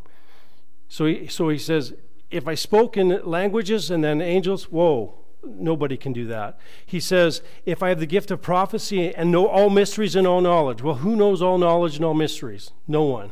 So 0.89 1.05
he, 1.05 1.27
so 1.27 1.49
he 1.49 1.57
says, 1.57 1.93
if 2.29 2.47
I 2.47 2.55
spoke 2.55 2.97
in 2.97 3.21
languages 3.23 3.89
and 3.89 4.03
then 4.03 4.21
angels, 4.21 4.65
whoa, 4.65 5.15
nobody 5.43 5.97
can 5.97 6.13
do 6.13 6.27
that. 6.27 6.59
He 6.85 6.99
says, 6.99 7.41
If 7.65 7.81
I 7.83 7.89
have 7.89 7.99
the 7.99 8.05
gift 8.05 8.31
of 8.31 8.41
prophecy 8.41 9.13
and 9.13 9.31
know 9.31 9.47
all 9.47 9.69
mysteries 9.69 10.15
and 10.15 10.27
all 10.27 10.41
knowledge, 10.41 10.81
well, 10.81 10.95
who 10.95 11.15
knows 11.15 11.41
all 11.41 11.57
knowledge 11.57 11.95
and 11.95 12.05
all 12.05 12.13
mysteries? 12.13 12.71
No 12.87 13.03
one. 13.03 13.31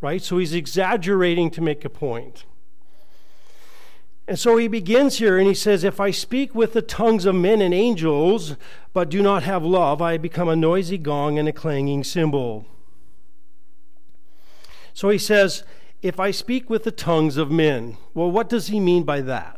Right? 0.00 0.22
So 0.22 0.38
he's 0.38 0.54
exaggerating 0.54 1.50
to 1.52 1.60
make 1.60 1.84
a 1.84 1.90
point. 1.90 2.44
And 4.28 4.38
so 4.38 4.58
he 4.58 4.68
begins 4.68 5.18
here 5.18 5.38
and 5.38 5.48
he 5.48 5.54
says, 5.54 5.84
If 5.84 6.00
I 6.00 6.10
speak 6.10 6.54
with 6.54 6.74
the 6.74 6.82
tongues 6.82 7.24
of 7.24 7.34
men 7.34 7.62
and 7.62 7.72
angels, 7.72 8.56
but 8.92 9.08
do 9.08 9.22
not 9.22 9.42
have 9.42 9.64
love, 9.64 10.02
I 10.02 10.18
become 10.18 10.48
a 10.48 10.54
noisy 10.54 10.98
gong 10.98 11.38
and 11.38 11.48
a 11.48 11.52
clanging 11.52 12.04
cymbal. 12.04 12.66
So 14.92 15.08
he 15.08 15.18
says, 15.18 15.64
If 16.02 16.20
I 16.20 16.30
speak 16.30 16.68
with 16.68 16.84
the 16.84 16.92
tongues 16.92 17.38
of 17.38 17.50
men. 17.50 17.96
Well, 18.12 18.30
what 18.30 18.50
does 18.50 18.66
he 18.66 18.80
mean 18.80 19.04
by 19.04 19.22
that? 19.22 19.57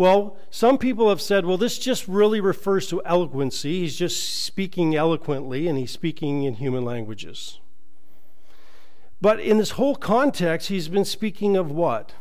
Well, 0.00 0.38
some 0.48 0.78
people 0.78 1.10
have 1.10 1.20
said, 1.20 1.44
well, 1.44 1.58
this 1.58 1.78
just 1.78 2.08
really 2.08 2.40
refers 2.40 2.86
to 2.88 3.02
eloquency. 3.04 3.80
He's 3.80 3.96
just 3.96 4.42
speaking 4.42 4.96
eloquently 4.96 5.68
and 5.68 5.76
he's 5.76 5.90
speaking 5.90 6.44
in 6.44 6.54
human 6.54 6.86
languages. 6.86 7.60
But 9.20 9.40
in 9.40 9.58
this 9.58 9.72
whole 9.72 9.94
context, 9.94 10.68
he's 10.68 10.88
been 10.88 11.04
speaking 11.04 11.54
of 11.54 11.70
what? 11.70 12.14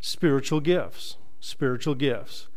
spiritual 0.00 0.60
gifts. 0.60 1.16
Spiritual 1.40 1.94
gifts. 1.94 2.48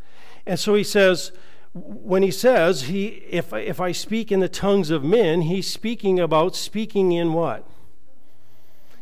And 0.46 0.60
so 0.60 0.74
he 0.74 0.84
says, 0.84 1.32
when 1.74 2.24
he 2.24 2.32
says, 2.32 2.84
he, 2.84 3.06
if, 3.30 3.54
if 3.54 3.80
I 3.80 3.94
speak 3.94 4.34
in 4.34 4.42
the 4.42 4.50
tongues 4.50 4.90
of 4.90 5.06
men, 5.06 5.44
he's 5.44 5.72
speaking 5.72 6.20
about 6.20 6.58
speaking 6.58 7.14
in 7.14 7.32
what? 7.32 7.66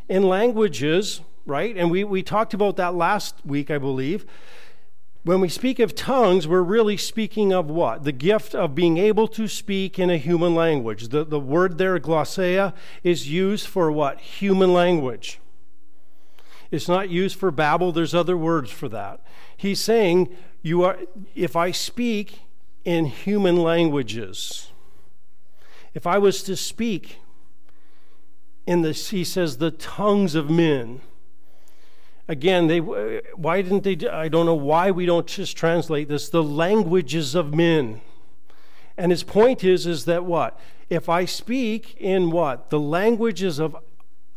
In 0.07 0.21
languages, 0.21 1.21
right? 1.47 1.75
And 1.75 1.89
we, 1.89 2.03
we 2.03 2.21
talked 2.21 2.53
about 2.53 2.75
that 2.75 2.93
last 2.93 3.43
week, 3.43 3.71
I 3.71 3.79
believe. 3.79 4.27
When 5.23 5.39
we 5.39 5.49
speak 5.49 5.77
of 5.79 5.93
tongues, 5.93 6.47
we're 6.47 6.63
really 6.63 6.97
speaking 6.97 7.53
of 7.53 7.69
what? 7.69 8.03
The 8.03 8.11
gift 8.11 8.55
of 8.55 8.73
being 8.73 8.97
able 8.97 9.27
to 9.29 9.47
speak 9.47 9.99
in 9.99 10.09
a 10.09 10.17
human 10.17 10.55
language. 10.55 11.09
The, 11.09 11.23
the 11.23 11.39
word 11.39 11.77
there, 11.77 11.99
glossaea, 11.99 12.73
is 13.03 13.29
used 13.29 13.67
for 13.67 13.91
what? 13.91 14.19
Human 14.19 14.73
language. 14.73 15.39
It's 16.71 16.87
not 16.87 17.09
used 17.09 17.37
for 17.37 17.51
babble, 17.51 17.91
there's 17.91 18.15
other 18.15 18.37
words 18.37 18.71
for 18.71 18.89
that. 18.89 19.19
He's 19.55 19.79
saying, 19.79 20.35
you 20.63 20.83
are, 20.83 20.97
if 21.35 21.55
I 21.55 21.71
speak 21.71 22.39
in 22.83 23.05
human 23.05 23.57
languages, 23.57 24.71
if 25.93 26.07
I 26.07 26.17
was 26.17 26.41
to 26.43 26.55
speak 26.55 27.19
in 28.65 28.81
the, 28.81 28.93
he 28.93 29.23
says, 29.23 29.57
the 29.57 29.69
tongues 29.69 30.33
of 30.33 30.49
men, 30.49 31.01
again 32.27 32.67
they 32.67 32.79
uh, 32.79 33.19
why 33.35 33.61
didn't 33.61 33.83
they 33.83 34.07
i 34.09 34.27
don't 34.27 34.45
know 34.45 34.55
why 34.55 34.91
we 34.91 35.05
don't 35.05 35.27
just 35.27 35.57
translate 35.57 36.07
this 36.07 36.29
the 36.29 36.43
languages 36.43 37.35
of 37.35 37.53
men 37.53 38.01
and 38.97 39.11
his 39.11 39.23
point 39.23 39.63
is 39.63 39.85
is 39.85 40.05
that 40.05 40.23
what 40.23 40.59
if 40.89 41.09
i 41.09 41.25
speak 41.25 41.95
in 41.99 42.31
what 42.31 42.69
the 42.69 42.79
languages 42.79 43.59
of 43.59 43.75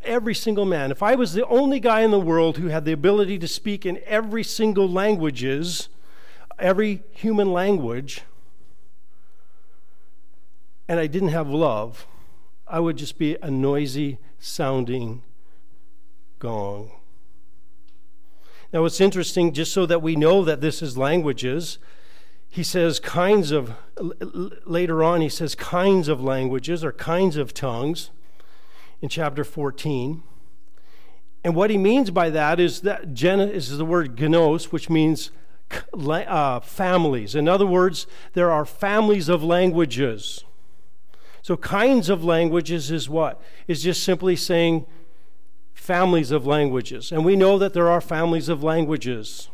every 0.04 0.34
single 0.34 0.64
man. 0.64 0.90
If 0.90 1.02
I 1.02 1.14
was 1.14 1.32
the 1.32 1.46
only 1.46 1.80
guy 1.80 2.00
in 2.00 2.10
the 2.10 2.20
world 2.20 2.58
who 2.58 2.68
had 2.68 2.84
the 2.84 2.92
ability 2.92 3.38
to 3.38 3.48
speak 3.48 3.84
in 3.84 4.00
every 4.06 4.44
single 4.44 4.88
languages, 4.88 5.88
every 6.58 7.02
human 7.12 7.52
language, 7.52 8.22
and 10.86 11.00
I 11.00 11.06
didn't 11.06 11.30
have 11.30 11.48
love, 11.48 12.06
I 12.66 12.80
would 12.80 12.96
just 12.96 13.18
be 13.18 13.36
a 13.42 13.50
noisy 13.50 14.18
sounding 14.38 15.22
gong. 16.38 16.92
Now, 18.74 18.84
it's 18.86 19.00
interesting, 19.00 19.52
just 19.52 19.72
so 19.72 19.86
that 19.86 20.02
we 20.02 20.16
know 20.16 20.44
that 20.44 20.60
this 20.60 20.82
is 20.82 20.98
languages, 20.98 21.78
he 22.48 22.64
says 22.64 22.98
kinds 22.98 23.52
of, 23.52 23.72
later 24.66 25.04
on, 25.04 25.20
he 25.20 25.28
says 25.28 25.54
kinds 25.54 26.08
of 26.08 26.20
languages 26.20 26.82
or 26.82 26.90
kinds 26.90 27.36
of 27.36 27.54
tongues 27.54 28.10
in 29.00 29.08
chapter 29.08 29.44
14. 29.44 30.24
And 31.44 31.54
what 31.54 31.70
he 31.70 31.78
means 31.78 32.10
by 32.10 32.30
that 32.30 32.58
is 32.58 32.80
that 32.80 33.14
gen 33.14 33.38
is 33.38 33.78
the 33.78 33.84
word 33.84 34.16
genos, 34.16 34.72
which 34.72 34.90
means 34.90 35.30
uh, 35.92 36.58
families. 36.58 37.36
In 37.36 37.46
other 37.46 37.66
words, 37.66 38.08
there 38.32 38.50
are 38.50 38.64
families 38.64 39.28
of 39.28 39.44
languages. 39.44 40.42
So, 41.42 41.56
kinds 41.56 42.08
of 42.08 42.24
languages 42.24 42.90
is 42.90 43.08
what? 43.08 43.40
Is 43.68 43.84
just 43.84 44.02
simply 44.02 44.34
saying 44.34 44.84
families 45.74 46.30
of 46.30 46.46
languages. 46.46 47.12
And 47.12 47.24
we 47.24 47.36
know 47.36 47.58
that 47.58 47.74
there 47.74 47.90
are 47.90 48.00
families 48.00 48.48
of 48.48 48.62
languages. 48.62 49.50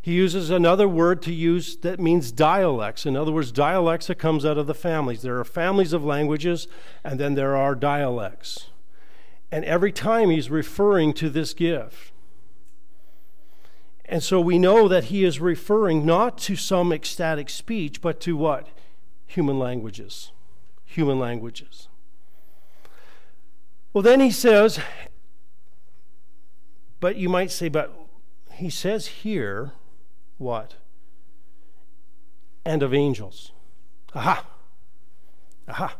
He 0.00 0.14
uses 0.14 0.48
another 0.48 0.88
word 0.88 1.20
to 1.22 1.34
use 1.34 1.76
that 1.78 2.00
means 2.00 2.32
dialects. 2.32 3.04
In 3.04 3.16
other 3.16 3.32
words, 3.32 3.52
dialects 3.52 4.06
that 4.06 4.14
comes 4.14 4.46
out 4.46 4.56
of 4.56 4.66
the 4.66 4.74
families. 4.74 5.20
There 5.22 5.38
are 5.38 5.44
families 5.44 5.92
of 5.92 6.02
languages, 6.02 6.68
and 7.04 7.20
then 7.20 7.34
there 7.34 7.54
are 7.54 7.74
dialects. 7.74 8.68
And 9.52 9.64
every 9.64 9.92
time 9.92 10.30
he's 10.30 10.50
referring 10.50 11.12
to 11.14 11.28
this 11.28 11.52
gift. 11.52 12.12
And 14.06 14.22
so 14.22 14.40
we 14.40 14.58
know 14.58 14.88
that 14.88 15.04
he 15.04 15.24
is 15.24 15.38
referring 15.38 16.06
not 16.06 16.38
to 16.38 16.56
some 16.56 16.92
ecstatic 16.92 17.50
speech, 17.50 18.00
but 18.00 18.20
to 18.20 18.36
what? 18.36 18.68
Human 19.26 19.58
languages. 19.58 20.32
Human 20.84 21.18
languages. 21.20 21.88
Well, 23.92 24.02
then 24.02 24.20
he 24.20 24.30
says, 24.30 24.80
but 27.00 27.16
you 27.16 27.28
might 27.28 27.50
say, 27.50 27.68
but 27.68 27.92
he 28.52 28.70
says 28.70 29.06
here, 29.06 29.72
what? 30.38 30.74
And 32.64 32.82
of 32.82 32.94
angels. 32.94 33.52
Aha! 34.14 34.44
Aha! 35.68 35.96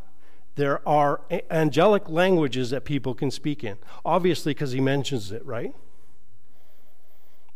There 0.56 0.86
are 0.86 1.22
angelic 1.50 2.08
languages 2.08 2.70
that 2.70 2.84
people 2.84 3.14
can 3.14 3.30
speak 3.30 3.64
in. 3.64 3.78
Obviously, 4.04 4.52
because 4.52 4.72
he 4.72 4.80
mentions 4.80 5.32
it, 5.32 5.44
right? 5.46 5.74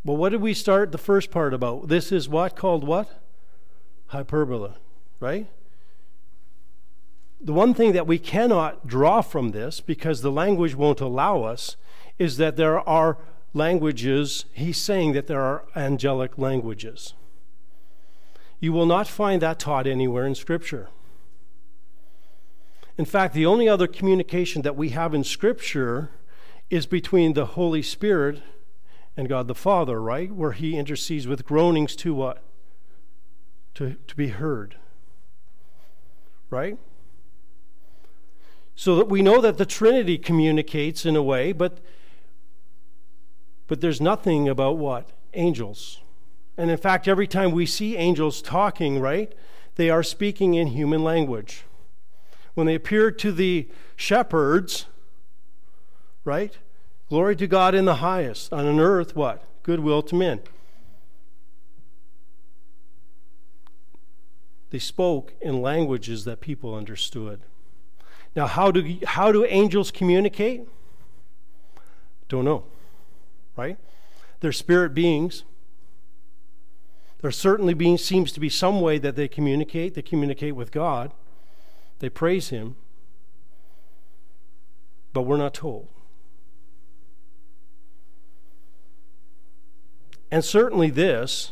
Well, 0.03 0.17
what 0.17 0.29
did 0.29 0.41
we 0.41 0.53
start 0.53 0.91
the 0.91 0.97
first 0.97 1.29
part 1.29 1.53
about? 1.53 1.87
This 1.87 2.11
is 2.11 2.29
what 2.29 2.55
called 2.55 2.83
what? 2.83 3.21
Hyperbola, 4.07 4.77
right? 5.19 5.47
The 7.41 7.53
one 7.53 7.73
thing 7.73 7.91
that 7.93 8.07
we 8.07 8.17
cannot 8.17 8.87
draw 8.87 9.21
from 9.21 9.51
this, 9.51 9.81
because 9.81 10.21
the 10.21 10.31
language 10.31 10.73
won't 10.75 11.01
allow 11.01 11.43
us, 11.43 11.75
is 12.17 12.37
that 12.37 12.55
there 12.55 12.87
are 12.87 13.17
languages, 13.55 14.45
he's 14.53 14.77
saying 14.77 15.13
that 15.13 15.27
there 15.27 15.41
are 15.41 15.65
angelic 15.75 16.37
languages. 16.37 17.13
You 18.59 18.73
will 18.73 18.85
not 18.85 19.07
find 19.07 19.41
that 19.41 19.59
taught 19.59 19.87
anywhere 19.87 20.25
in 20.25 20.35
Scripture. 20.35 20.89
In 22.97 23.05
fact, 23.05 23.33
the 23.33 23.45
only 23.45 23.67
other 23.67 23.87
communication 23.87 24.61
that 24.61 24.75
we 24.75 24.89
have 24.89 25.13
in 25.13 25.23
Scripture 25.23 26.11
is 26.69 26.85
between 26.85 27.33
the 27.33 27.45
Holy 27.47 27.81
Spirit 27.81 28.41
and 29.17 29.29
God 29.29 29.47
the 29.47 29.55
Father, 29.55 30.01
right? 30.01 30.31
Where 30.31 30.53
He 30.53 30.77
intercedes 30.77 31.27
with 31.27 31.45
groanings 31.45 31.95
to 31.97 32.13
what? 32.13 32.41
To, 33.75 33.95
to 34.07 34.15
be 34.15 34.29
heard. 34.29 34.75
Right? 36.49 36.77
So 38.75 38.95
that 38.97 39.09
we 39.09 39.21
know 39.21 39.41
that 39.41 39.57
the 39.57 39.65
Trinity 39.65 40.17
communicates 40.17 41.05
in 41.05 41.15
a 41.15 41.23
way, 41.23 41.51
but 41.51 41.79
but 43.67 43.81
there's 43.81 44.01
nothing 44.01 44.47
about 44.47 44.77
what? 44.77 45.09
Angels. 45.33 46.01
And 46.57 46.69
in 46.71 46.77
fact, 46.77 47.07
every 47.07 47.27
time 47.27 47.51
we 47.51 47.65
see 47.65 47.97
angels 47.97 48.41
talking, 48.41 48.99
right, 48.99 49.33
they 49.75 49.89
are 49.89 50.03
speaking 50.03 50.53
in 50.53 50.67
human 50.67 51.03
language. 51.03 51.63
When 52.53 52.67
they 52.67 52.75
appeared 52.75 53.19
to 53.19 53.31
the 53.31 53.67
shepherds, 53.95 54.85
right? 56.23 56.57
Glory 57.09 57.35
to 57.35 57.47
God 57.47 57.75
in 57.75 57.85
the 57.85 57.95
highest. 57.95 58.53
On 58.53 58.65
an 58.65 58.79
earth, 58.79 59.15
what? 59.15 59.43
Goodwill 59.63 60.01
to 60.03 60.15
men. 60.15 60.41
They 64.69 64.79
spoke 64.79 65.33
in 65.41 65.61
languages 65.61 66.25
that 66.25 66.39
people 66.39 66.73
understood. 66.73 67.41
Now, 68.35 68.47
how 68.47 68.71
do, 68.71 68.99
how 69.05 69.31
do 69.31 69.45
angels 69.45 69.91
communicate? 69.91 70.67
Don't 72.27 72.45
know 72.45 72.65
right? 73.55 73.77
They're 74.39 74.51
spirit 74.51 74.93
beings. 74.93 75.43
There 77.21 77.31
certainly 77.31 77.73
being, 77.73 77.97
seems 77.97 78.31
to 78.33 78.39
be 78.39 78.49
some 78.49 78.81
way 78.81 78.97
that 78.99 79.15
they 79.15 79.27
communicate. 79.27 79.95
They 79.95 80.01
communicate 80.01 80.55
with 80.55 80.71
God, 80.71 81.11
they 81.99 82.09
praise 82.09 82.49
Him, 82.49 82.75
but 85.13 85.21
we're 85.21 85.37
not 85.37 85.53
told. 85.53 85.87
And 90.29 90.43
certainly 90.43 90.89
this 90.89 91.51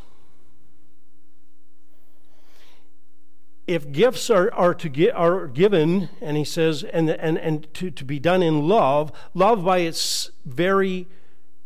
if 3.65 3.91
gifts 3.91 4.29
are, 4.29 4.53
are 4.53 4.73
to 4.73 4.89
get 4.89 5.15
are 5.15 5.47
given, 5.47 6.09
and 6.21 6.35
he 6.35 6.43
says, 6.43 6.83
and 6.83 7.09
and 7.09 7.37
and 7.37 7.73
to, 7.75 7.89
to 7.91 8.05
be 8.05 8.19
done 8.19 8.43
in 8.43 8.67
love, 8.67 9.11
love 9.33 9.63
by 9.63 9.79
its 9.79 10.31
very 10.45 11.07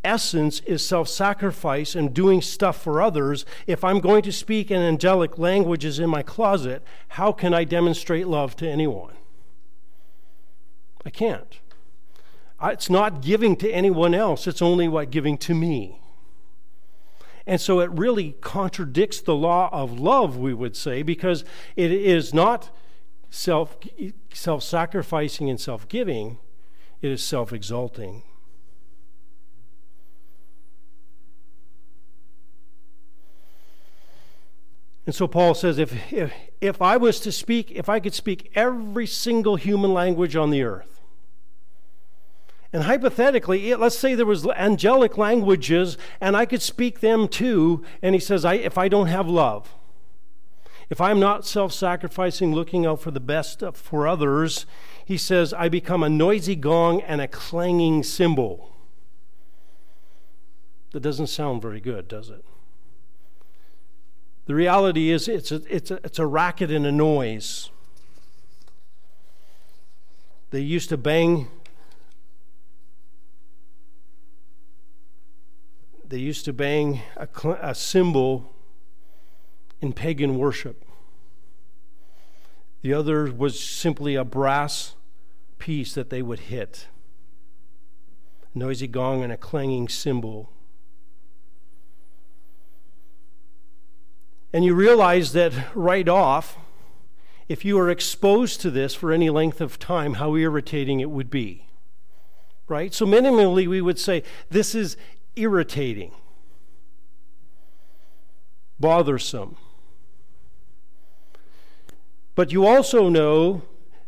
essence 0.04 0.60
is 0.60 0.84
self 0.84 1.08
sacrifice 1.08 1.94
and 1.94 2.14
doing 2.14 2.40
stuff 2.40 2.80
for 2.80 3.02
others, 3.02 3.44
if 3.66 3.84
I'm 3.84 4.00
going 4.00 4.22
to 4.22 4.32
speak 4.32 4.70
in 4.70 4.80
angelic 4.80 5.38
languages 5.38 5.98
in 5.98 6.08
my 6.08 6.22
closet, 6.22 6.82
how 7.08 7.32
can 7.32 7.52
I 7.52 7.64
demonstrate 7.64 8.26
love 8.26 8.56
to 8.56 8.68
anyone? 8.68 9.14
I 11.04 11.10
can't. 11.10 11.60
It's 12.62 12.90
not 12.90 13.22
giving 13.22 13.56
to 13.56 13.70
anyone 13.70 14.14
else, 14.14 14.46
it's 14.46 14.62
only 14.62 14.88
what 14.88 15.10
giving 15.10 15.38
to 15.38 15.54
me. 15.54 16.00
And 17.46 17.60
so 17.60 17.80
it 17.80 17.90
really 17.90 18.32
contradicts 18.42 19.22
the 19.22 19.34
law 19.34 19.70
of 19.72 19.98
love, 19.98 20.36
we 20.36 20.52
would 20.52 20.76
say, 20.76 21.02
because 21.02 21.44
it 21.76 21.90
is 21.90 22.34
not 22.34 22.70
self 23.30 23.78
self 24.34 24.62
sacrificing 24.62 25.48
and 25.48 25.58
self 25.58 25.88
giving, 25.88 26.38
it 27.00 27.10
is 27.10 27.22
self 27.22 27.52
exalting. 27.52 28.22
And 35.08 35.14
so 35.14 35.26
Paul 35.26 35.54
says 35.54 35.78
if, 35.78 36.12
if, 36.12 36.30
if 36.60 36.82
I 36.82 36.98
was 36.98 37.18
to 37.20 37.32
speak, 37.32 37.70
if 37.70 37.88
I 37.88 37.98
could 37.98 38.12
speak 38.12 38.52
every 38.54 39.06
single 39.06 39.56
human 39.56 39.94
language 39.94 40.36
on 40.36 40.50
the 40.50 40.62
earth, 40.62 41.00
and 42.74 42.82
hypothetically, 42.82 43.74
let's 43.74 43.98
say 43.98 44.14
there 44.14 44.26
was 44.26 44.46
angelic 44.48 45.16
languages 45.16 45.96
and 46.20 46.36
I 46.36 46.44
could 46.44 46.60
speak 46.60 47.00
them 47.00 47.26
too, 47.26 47.82
and 48.02 48.14
he 48.14 48.20
says, 48.20 48.44
I, 48.44 48.56
if 48.56 48.76
I 48.76 48.88
don't 48.88 49.06
have 49.06 49.26
love, 49.26 49.74
if 50.90 51.00
I'm 51.00 51.18
not 51.18 51.46
self 51.46 51.72
sacrificing, 51.72 52.54
looking 52.54 52.84
out 52.84 53.00
for 53.00 53.10
the 53.10 53.18
best 53.18 53.62
for 53.72 54.06
others, 54.06 54.66
he 55.02 55.16
says, 55.16 55.54
I 55.54 55.70
become 55.70 56.02
a 56.02 56.10
noisy 56.10 56.54
gong 56.54 57.00
and 57.00 57.22
a 57.22 57.28
clanging 57.28 58.02
cymbal. 58.02 58.76
That 60.90 61.00
doesn't 61.00 61.28
sound 61.28 61.62
very 61.62 61.80
good, 61.80 62.08
does 62.08 62.28
it? 62.28 62.44
The 64.48 64.54
reality 64.54 65.10
is, 65.10 65.28
it's 65.28 65.52
a, 65.52 65.60
it's 65.68 65.90
a, 65.90 66.00
it's 66.02 66.18
a 66.18 66.24
racket 66.24 66.70
and 66.70 66.86
a 66.86 66.90
noise. 66.90 67.68
They 70.52 70.60
used 70.60 70.88
to 70.88 70.96
bang. 70.96 71.48
They 76.08 76.16
used 76.16 76.46
to 76.46 76.54
bang 76.54 77.02
a, 77.14 77.28
a 77.60 77.74
cymbal 77.74 78.50
in 79.82 79.92
pagan 79.92 80.38
worship. 80.38 80.82
The 82.80 82.94
other 82.94 83.30
was 83.30 83.62
simply 83.62 84.14
a 84.14 84.24
brass 84.24 84.94
piece 85.58 85.92
that 85.92 86.08
they 86.08 86.22
would 86.22 86.40
hit. 86.40 86.86
A 88.54 88.58
noisy 88.58 88.86
gong 88.86 89.22
and 89.22 89.30
a 89.30 89.36
clanging 89.36 89.88
cymbal. 89.88 90.48
And 94.52 94.64
you 94.64 94.74
realize 94.74 95.32
that 95.32 95.52
right 95.74 96.08
off, 96.08 96.56
if 97.48 97.64
you 97.64 97.78
are 97.78 97.90
exposed 97.90 98.60
to 98.62 98.70
this 98.70 98.94
for 98.94 99.12
any 99.12 99.30
length 99.30 99.60
of 99.60 99.78
time, 99.78 100.14
how 100.14 100.36
irritating 100.36 101.00
it 101.00 101.10
would 101.10 101.30
be. 101.30 101.66
Right? 102.66 102.92
So, 102.92 103.06
minimally, 103.06 103.66
we 103.66 103.80
would 103.80 103.98
say 103.98 104.22
this 104.50 104.74
is 104.74 104.96
irritating, 105.36 106.12
bothersome. 108.78 109.56
But 112.34 112.52
you 112.52 112.66
also 112.66 113.08
know 113.08 113.62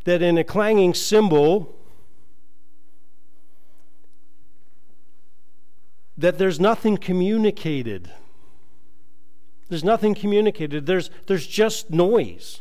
that 0.04 0.22
in 0.22 0.38
a 0.38 0.44
clanging 0.44 0.94
cymbal, 0.94 1.74
that 6.16 6.38
there's 6.38 6.60
nothing 6.60 6.96
communicated. 6.98 8.12
There's 9.70 9.84
nothing 9.84 10.14
communicated. 10.14 10.84
There's, 10.84 11.10
there's 11.26 11.46
just 11.46 11.90
noise. 11.90 12.60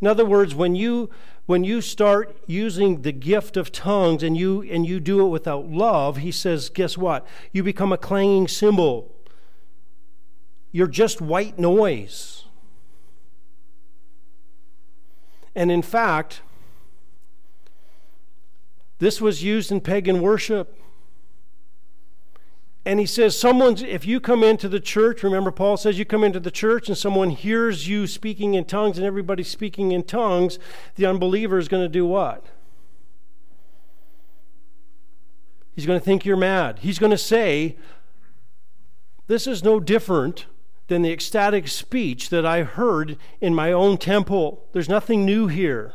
In 0.00 0.06
other 0.06 0.24
words, 0.24 0.54
when 0.54 0.76
you 0.76 1.10
when 1.46 1.62
you 1.62 1.80
start 1.80 2.36
using 2.46 3.02
the 3.02 3.12
gift 3.12 3.56
of 3.56 3.70
tongues 3.70 4.22
and 4.24 4.36
you 4.36 4.62
and 4.62 4.84
you 4.84 4.98
do 4.98 5.24
it 5.24 5.30
without 5.30 5.70
love, 5.70 6.18
he 6.18 6.32
says, 6.32 6.68
guess 6.68 6.98
what? 6.98 7.26
You 7.52 7.62
become 7.62 7.92
a 7.92 7.96
clanging 7.96 8.48
cymbal. 8.48 9.14
You're 10.72 10.88
just 10.88 11.20
white 11.20 11.58
noise. 11.58 12.44
And 15.54 15.70
in 15.70 15.82
fact, 15.82 16.42
this 18.98 19.20
was 19.20 19.42
used 19.42 19.70
in 19.70 19.80
pagan 19.80 20.20
worship. 20.20 20.76
And 22.86 23.00
he 23.00 23.06
says, 23.06 23.36
someone's, 23.36 23.82
if 23.82 24.06
you 24.06 24.20
come 24.20 24.44
into 24.44 24.68
the 24.68 24.78
church, 24.78 25.24
remember 25.24 25.50
Paul 25.50 25.76
says 25.76 25.98
you 25.98 26.04
come 26.04 26.22
into 26.22 26.38
the 26.38 26.52
church 26.52 26.86
and 26.86 26.96
someone 26.96 27.30
hears 27.30 27.88
you 27.88 28.06
speaking 28.06 28.54
in 28.54 28.64
tongues 28.64 28.96
and 28.96 29.04
everybody's 29.04 29.50
speaking 29.50 29.90
in 29.90 30.04
tongues, 30.04 30.60
the 30.94 31.04
unbeliever 31.04 31.58
is 31.58 31.66
going 31.66 31.82
to 31.82 31.88
do 31.88 32.06
what? 32.06 32.46
He's 35.74 35.84
going 35.84 35.98
to 35.98 36.04
think 36.04 36.24
you're 36.24 36.36
mad. 36.36 36.78
He's 36.78 37.00
going 37.00 37.10
to 37.10 37.18
say, 37.18 37.76
This 39.26 39.48
is 39.48 39.64
no 39.64 39.80
different 39.80 40.46
than 40.86 41.02
the 41.02 41.12
ecstatic 41.12 41.66
speech 41.66 42.30
that 42.30 42.46
I 42.46 42.62
heard 42.62 43.18
in 43.40 43.52
my 43.52 43.72
own 43.72 43.98
temple. 43.98 44.64
There's 44.72 44.88
nothing 44.88 45.24
new 45.24 45.48
here. 45.48 45.94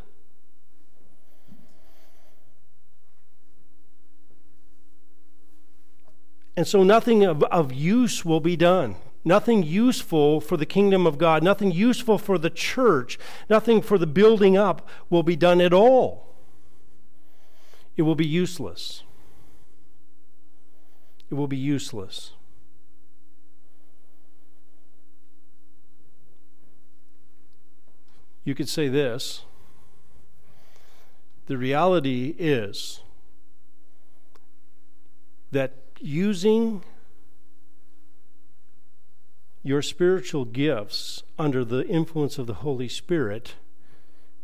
And 6.56 6.68
so 6.68 6.84
nothing 6.84 7.24
of, 7.24 7.44
of 7.44 7.74
use 7.74 8.26
will 8.26 8.40
be 8.40 8.56
done. 8.56 8.96
Nothing 9.24 9.64
useful 9.64 10.42
for 10.42 10.58
the 10.58 10.66
kingdom 10.66 11.06
of 11.06 11.18
God, 11.18 11.44
nothing 11.44 11.72
useful 11.72 12.18
for 12.18 12.38
the 12.38 12.50
church, 12.50 13.20
nothing 13.50 13.82
for 13.82 13.98
the 13.98 14.08
building 14.08 14.58
up 14.58 14.88
will 15.10 15.22
be 15.22 15.36
done 15.36 15.62
at 15.62 15.74
all. 15.74 16.36
It 17.96 18.02
will 18.02 18.16
be 18.16 18.26
useless. 18.26 19.04
It 21.30 21.36
will 21.36 21.48
be 21.48 21.58
useless. 21.58 22.34
You 28.44 28.56
could 28.56 28.70
say 28.70 28.88
this 28.88 29.44
the 31.46 31.58
reality 31.58 32.36
is 32.40 33.02
that 35.52 35.74
using 36.02 36.84
your 39.64 39.82
spiritual 39.82 40.46
gifts 40.46 41.24
under 41.38 41.64
the 41.64 41.86
influence 41.88 42.38
of 42.38 42.48
the 42.48 42.56
Holy 42.56 42.88
Spirit 42.88 43.56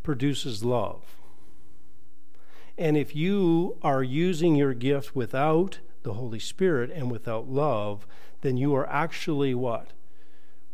produces 0.04 0.64
love. 0.64 1.16
And 2.78 2.96
if 2.96 3.16
you 3.16 3.78
are 3.82 4.04
using 4.04 4.56
your 4.56 4.74
gift 4.74 5.16
without 5.16 5.80
the 6.04 6.14
Holy 6.14 6.40
Spirit 6.40 6.92
and 6.92 7.10
without 7.10 7.50
love, 7.50 8.06
then 8.42 8.58
you 8.58 8.76
are 8.76 8.88
actually 8.88 9.56
what? 9.56 9.92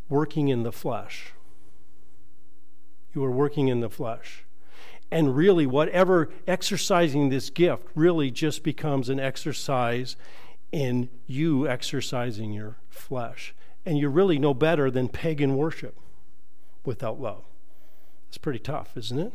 Working 0.09 0.49
in 0.49 0.63
the 0.63 0.71
flesh. 0.71 1.33
You 3.15 3.23
are 3.23 3.31
working 3.31 3.69
in 3.69 3.79
the 3.79 3.89
flesh. 3.89 4.43
And 5.09 5.35
really, 5.35 5.65
whatever 5.65 6.29
exercising 6.47 7.29
this 7.29 7.49
gift 7.49 7.87
really 7.95 8.31
just 8.31 8.63
becomes 8.63 9.09
an 9.09 9.19
exercise 9.19 10.15
in 10.73 11.07
you 11.27 11.67
exercising 11.67 12.51
your 12.51 12.75
flesh. 12.89 13.53
And 13.85 13.97
you're 13.97 14.09
really 14.09 14.39
no 14.39 14.53
better 14.53 14.89
than 14.89 15.07
pagan 15.07 15.55
worship 15.55 15.95
without 16.83 17.21
love. 17.21 17.43
It's 18.27 18.37
pretty 18.39 18.59
tough, 18.59 18.97
isn't 18.97 19.19
it? 19.19 19.33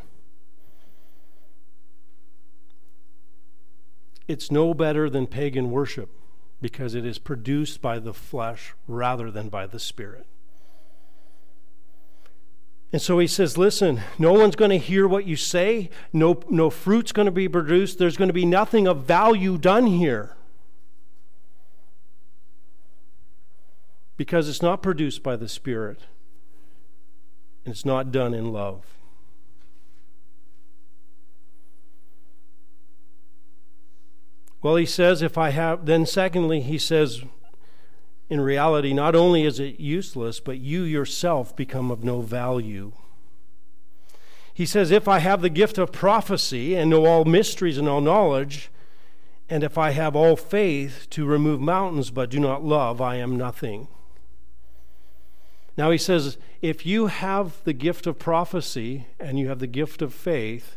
It's 4.26 4.50
no 4.50 4.74
better 4.74 5.08
than 5.08 5.26
pagan 5.26 5.70
worship 5.70 6.10
because 6.60 6.94
it 6.94 7.06
is 7.06 7.18
produced 7.18 7.80
by 7.80 8.00
the 8.00 8.12
flesh 8.12 8.74
rather 8.88 9.30
than 9.30 9.48
by 9.48 9.66
the 9.66 9.78
spirit. 9.78 10.26
And 12.92 13.00
so 13.00 13.18
he 13.18 13.26
says, 13.26 13.56
listen, 13.56 14.00
no 14.18 14.32
one's 14.32 14.56
going 14.56 14.70
to 14.70 14.78
hear 14.78 15.06
what 15.06 15.26
you 15.26 15.36
say. 15.36 15.90
No, 16.12 16.40
no 16.48 16.68
fruit's 16.68 17.12
going 17.12 17.26
to 17.26 17.32
be 17.32 17.48
produced. 17.48 17.98
There's 17.98 18.16
going 18.16 18.28
to 18.28 18.34
be 18.34 18.46
nothing 18.46 18.88
of 18.88 19.04
value 19.04 19.56
done 19.58 19.86
here. 19.86 20.37
Because 24.18 24.48
it's 24.48 24.60
not 24.60 24.82
produced 24.82 25.22
by 25.22 25.36
the 25.36 25.48
Spirit 25.48 26.00
and 27.64 27.72
it's 27.72 27.86
not 27.86 28.12
done 28.12 28.34
in 28.34 28.52
love. 28.52 28.84
Well, 34.60 34.74
he 34.74 34.86
says, 34.86 35.22
if 35.22 35.38
I 35.38 35.50
have, 35.50 35.86
then 35.86 36.04
secondly, 36.04 36.60
he 36.60 36.78
says, 36.78 37.22
in 38.28 38.40
reality, 38.40 38.92
not 38.92 39.14
only 39.14 39.44
is 39.44 39.60
it 39.60 39.78
useless, 39.78 40.40
but 40.40 40.58
you 40.58 40.82
yourself 40.82 41.54
become 41.54 41.92
of 41.92 42.02
no 42.02 42.20
value. 42.20 42.92
He 44.52 44.66
says, 44.66 44.90
if 44.90 45.06
I 45.06 45.20
have 45.20 45.42
the 45.42 45.48
gift 45.48 45.78
of 45.78 45.92
prophecy 45.92 46.74
and 46.74 46.90
know 46.90 47.06
all 47.06 47.24
mysteries 47.24 47.78
and 47.78 47.88
all 47.88 48.00
knowledge, 48.00 48.68
and 49.48 49.62
if 49.62 49.78
I 49.78 49.90
have 49.90 50.16
all 50.16 50.34
faith 50.34 51.06
to 51.10 51.24
remove 51.24 51.60
mountains 51.60 52.10
but 52.10 52.30
do 52.30 52.40
not 52.40 52.64
love, 52.64 53.00
I 53.00 53.14
am 53.16 53.36
nothing. 53.36 53.86
Now 55.78 55.92
he 55.92 55.98
says, 55.98 56.38
if 56.60 56.84
you 56.84 57.06
have 57.06 57.62
the 57.62 57.72
gift 57.72 58.08
of 58.08 58.18
prophecy 58.18 59.06
and 59.20 59.38
you 59.38 59.48
have 59.48 59.60
the 59.60 59.68
gift 59.68 60.02
of 60.02 60.12
faith, 60.12 60.76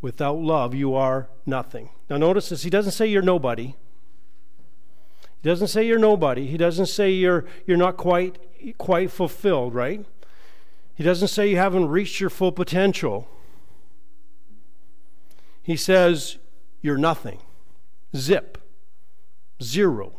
without 0.00 0.38
love, 0.38 0.72
you 0.72 0.94
are 0.94 1.28
nothing. 1.44 1.90
Now 2.08 2.16
notice 2.16 2.50
this, 2.50 2.62
he 2.62 2.70
doesn't 2.70 2.92
say 2.92 3.08
you're 3.08 3.22
nobody. 3.22 3.74
He 5.42 5.48
doesn't 5.48 5.66
say 5.66 5.84
you're 5.84 5.98
nobody. 5.98 6.46
He 6.46 6.56
doesn't 6.56 6.86
say 6.86 7.10
you're, 7.10 7.44
you're 7.66 7.76
not 7.76 7.96
quite, 7.96 8.38
quite 8.78 9.10
fulfilled, 9.10 9.74
right? 9.74 10.06
He 10.94 11.02
doesn't 11.02 11.28
say 11.28 11.50
you 11.50 11.56
haven't 11.56 11.88
reached 11.88 12.20
your 12.20 12.30
full 12.30 12.52
potential. 12.52 13.28
He 15.60 15.76
says 15.76 16.38
you're 16.80 16.96
nothing. 16.96 17.40
Zip. 18.14 18.58
Zero. 19.60 20.12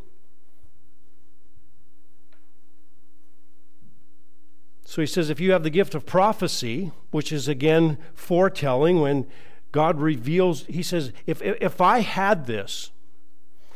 So 4.89 5.01
he 5.01 5.05
says 5.05 5.29
if 5.29 5.41
you 5.41 5.51
have 5.51 5.63
the 5.63 5.69
gift 5.69 5.95
of 5.95 6.05
prophecy, 6.05 6.93
which 7.11 7.33
is 7.33 7.49
again 7.49 7.97
foretelling, 8.13 9.01
when 9.01 9.27
God 9.73 9.99
reveals, 9.99 10.63
he 10.67 10.81
says, 10.81 11.11
if, 11.25 11.41
if 11.41 11.81
I 11.81 11.99
had 11.99 12.47
this, 12.47 12.91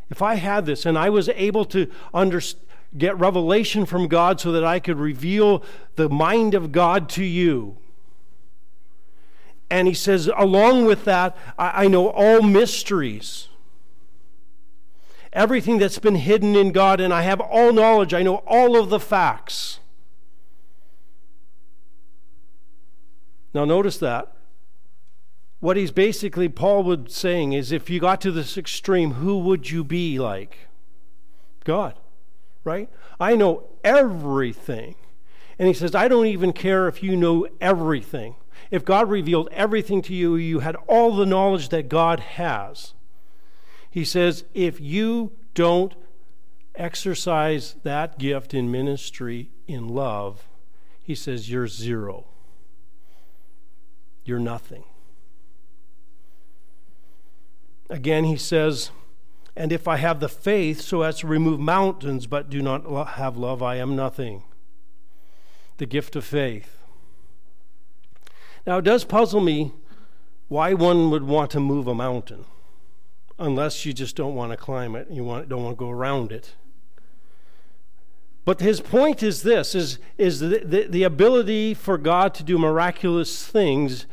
if 0.09 0.21
I 0.21 0.35
had 0.35 0.65
this 0.65 0.85
and 0.85 0.97
I 0.97 1.09
was 1.09 1.27
able 1.27 1.65
to 1.65 1.91
understand, 2.13 2.65
get 2.97 3.19
revelation 3.19 3.85
from 3.85 4.07
God 4.07 4.39
so 4.39 4.53
that 4.53 4.63
I 4.63 4.79
could 4.79 4.97
reveal 4.97 5.65
the 5.97 6.07
mind 6.07 6.53
of 6.53 6.71
God 6.71 7.09
to 7.09 7.25
you. 7.25 7.75
And 9.69 9.89
he 9.89 9.93
says, 9.93 10.29
along 10.37 10.85
with 10.85 11.03
that, 11.03 11.35
I, 11.59 11.83
I 11.83 11.87
know 11.89 12.07
all 12.07 12.41
mysteries. 12.41 13.49
Everything 15.33 15.77
that's 15.77 15.99
been 15.99 16.15
hidden 16.15 16.55
in 16.55 16.71
God, 16.71 17.01
and 17.01 17.13
I 17.13 17.23
have 17.23 17.41
all 17.41 17.73
knowledge. 17.73 18.13
I 18.13 18.23
know 18.23 18.43
all 18.47 18.79
of 18.79 18.89
the 18.89 18.99
facts. 18.99 19.80
Now, 23.53 23.65
notice 23.65 23.97
that 23.97 24.33
what 25.59 25.77
he's 25.77 25.91
basically, 25.91 26.49
Paul 26.49 26.83
would 26.83 27.11
saying 27.11 27.53
is 27.53 27.71
if 27.71 27.89
you 27.89 27.99
got 27.99 28.19
to 28.21 28.31
this 28.31 28.57
extreme, 28.57 29.13
who 29.13 29.37
would 29.39 29.69
you 29.69 29.83
be 29.83 30.19
like? 30.19 30.67
God, 31.63 31.93
right? 32.63 32.89
I 33.19 33.35
know 33.35 33.65
everything. 33.83 34.95
And 35.59 35.67
he 35.67 35.73
says, 35.75 35.93
I 35.93 36.07
don't 36.07 36.25
even 36.25 36.53
care 36.53 36.87
if 36.87 37.03
you 37.03 37.15
know 37.15 37.47
everything. 37.61 38.35
If 38.71 38.83
God 38.83 39.09
revealed 39.09 39.49
everything 39.51 40.01
to 40.03 40.13
you, 40.15 40.35
you 40.35 40.59
had 40.59 40.75
all 40.87 41.15
the 41.15 41.25
knowledge 41.25 41.69
that 41.69 41.89
God 41.89 42.19
has. 42.19 42.95
He 43.91 44.03
says, 44.03 44.45
if 44.55 44.81
you 44.81 45.33
don't 45.53 45.93
exercise 46.73 47.75
that 47.83 48.17
gift 48.17 48.55
in 48.55 48.71
ministry 48.71 49.51
in 49.67 49.87
love, 49.87 50.47
he 51.03 51.13
says, 51.13 51.51
you're 51.51 51.67
zero. 51.67 52.25
You're 54.31 54.39
nothing. 54.39 54.85
Again, 57.89 58.23
he 58.23 58.37
says, 58.37 58.91
And 59.57 59.73
if 59.73 59.89
I 59.89 59.97
have 59.97 60.21
the 60.21 60.29
faith 60.29 60.79
so 60.79 61.01
as 61.01 61.17
to 61.17 61.27
remove 61.27 61.59
mountains 61.59 62.27
but 62.27 62.49
do 62.49 62.61
not 62.61 62.85
have 63.15 63.35
love, 63.35 63.61
I 63.61 63.75
am 63.75 63.93
nothing. 63.93 64.43
The 65.79 65.85
gift 65.85 66.15
of 66.15 66.23
faith. 66.23 66.77
Now, 68.65 68.77
it 68.77 68.85
does 68.85 69.03
puzzle 69.03 69.41
me 69.41 69.73
why 70.47 70.75
one 70.75 71.09
would 71.09 71.23
want 71.23 71.51
to 71.51 71.59
move 71.59 71.87
a 71.87 71.93
mountain 71.93 72.45
unless 73.37 73.85
you 73.85 73.91
just 73.91 74.15
don't 74.15 74.33
want 74.33 74.53
to 74.53 74.57
climb 74.57 74.95
it 74.95 75.09
you 75.11 75.25
want, 75.25 75.49
don't 75.49 75.65
want 75.65 75.75
to 75.77 75.79
go 75.83 75.89
around 75.89 76.31
it. 76.31 76.55
But 78.43 78.59
his 78.59 78.81
point 78.81 79.21
is 79.21 79.43
this 79.43 79.75
is, 79.75 79.99
is 80.17 80.39
the, 80.39 80.61
the, 80.65 80.87
the 80.87 81.03
ability 81.03 81.73
for 81.73 81.97
God 81.97 82.33
to 82.35 82.43
do 82.43 82.57
miraculous 82.57 83.45
things 83.45 84.07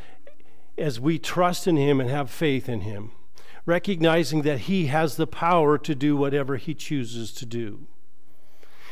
as 0.79 0.99
we 0.99 1.19
trust 1.19 1.67
in 1.67 1.77
him 1.77 1.99
and 1.99 2.09
have 2.09 2.29
faith 2.29 2.67
in 2.69 2.81
him 2.81 3.11
recognizing 3.69 4.41
that 4.41 4.61
He 4.61 4.87
has 4.87 5.15
the 5.15 5.27
power 5.27 5.77
to 5.77 5.95
do 5.95 6.17
whatever 6.17 6.57
He 6.57 6.73
chooses 6.73 7.31
to 7.33 7.45
do. 7.45 7.85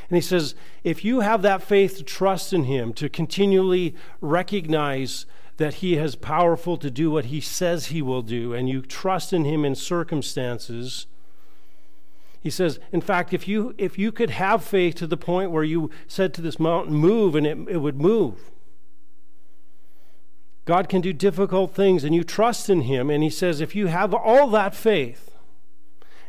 And 0.10 0.16
He 0.16 0.22
says, 0.22 0.56
if 0.84 1.04
you 1.04 1.22
have 1.22 1.42
that 1.42 1.64
faith 1.64 1.98
to 1.98 2.04
trust 2.04 2.54
in 2.54 2.66
Him, 2.66 2.94
to 2.94 3.10
continually 3.10 3.96
recognize 4.22 5.26
that 5.58 5.76
He 5.76 5.96
is 5.96 6.16
powerful 6.16 6.78
to 6.78 6.92
do 6.92 7.12
what 7.12 7.26
He 7.26 7.42
says 7.42 7.88
He 7.88 8.02
will 8.02 8.22
do, 8.22 8.54
and 8.54 8.70
you 8.70 8.82
trust 8.82 9.34
in 9.34 9.44
Him 9.44 9.66
in 9.66 9.76
circumstances, 9.76 11.08
he 12.40 12.52
says, 12.52 12.80
in 12.94 13.02
fact, 13.02 13.34
if 13.34 13.46
you, 13.46 13.74
if 13.78 13.98
you 13.98 14.12
could 14.12 14.30
have 14.30 14.64
faith 14.64 14.96
to 14.96 15.08
the 15.08 15.18
point 15.18 15.52
where 15.52 15.66
you 15.66 15.90
said 16.08 16.34
to 16.36 16.42
this 16.42 16.60
mountain, 16.60 16.94
move, 16.94 17.36
and 17.36 17.46
it, 17.46 17.58
it 17.68 17.78
would 17.78 18.00
move, 18.00 18.52
God 20.68 20.90
can 20.90 21.00
do 21.00 21.14
difficult 21.14 21.74
things 21.74 22.04
and 22.04 22.14
you 22.14 22.26
trust 22.26 22.70
in 22.70 22.82
Him. 22.82 23.10
And 23.10 23.24
He 23.24 23.30
says, 23.30 23.62
if 23.62 23.74
you 23.74 23.88
have 23.88 24.14
all 24.14 24.50
that 24.50 24.76
faith 24.76 25.32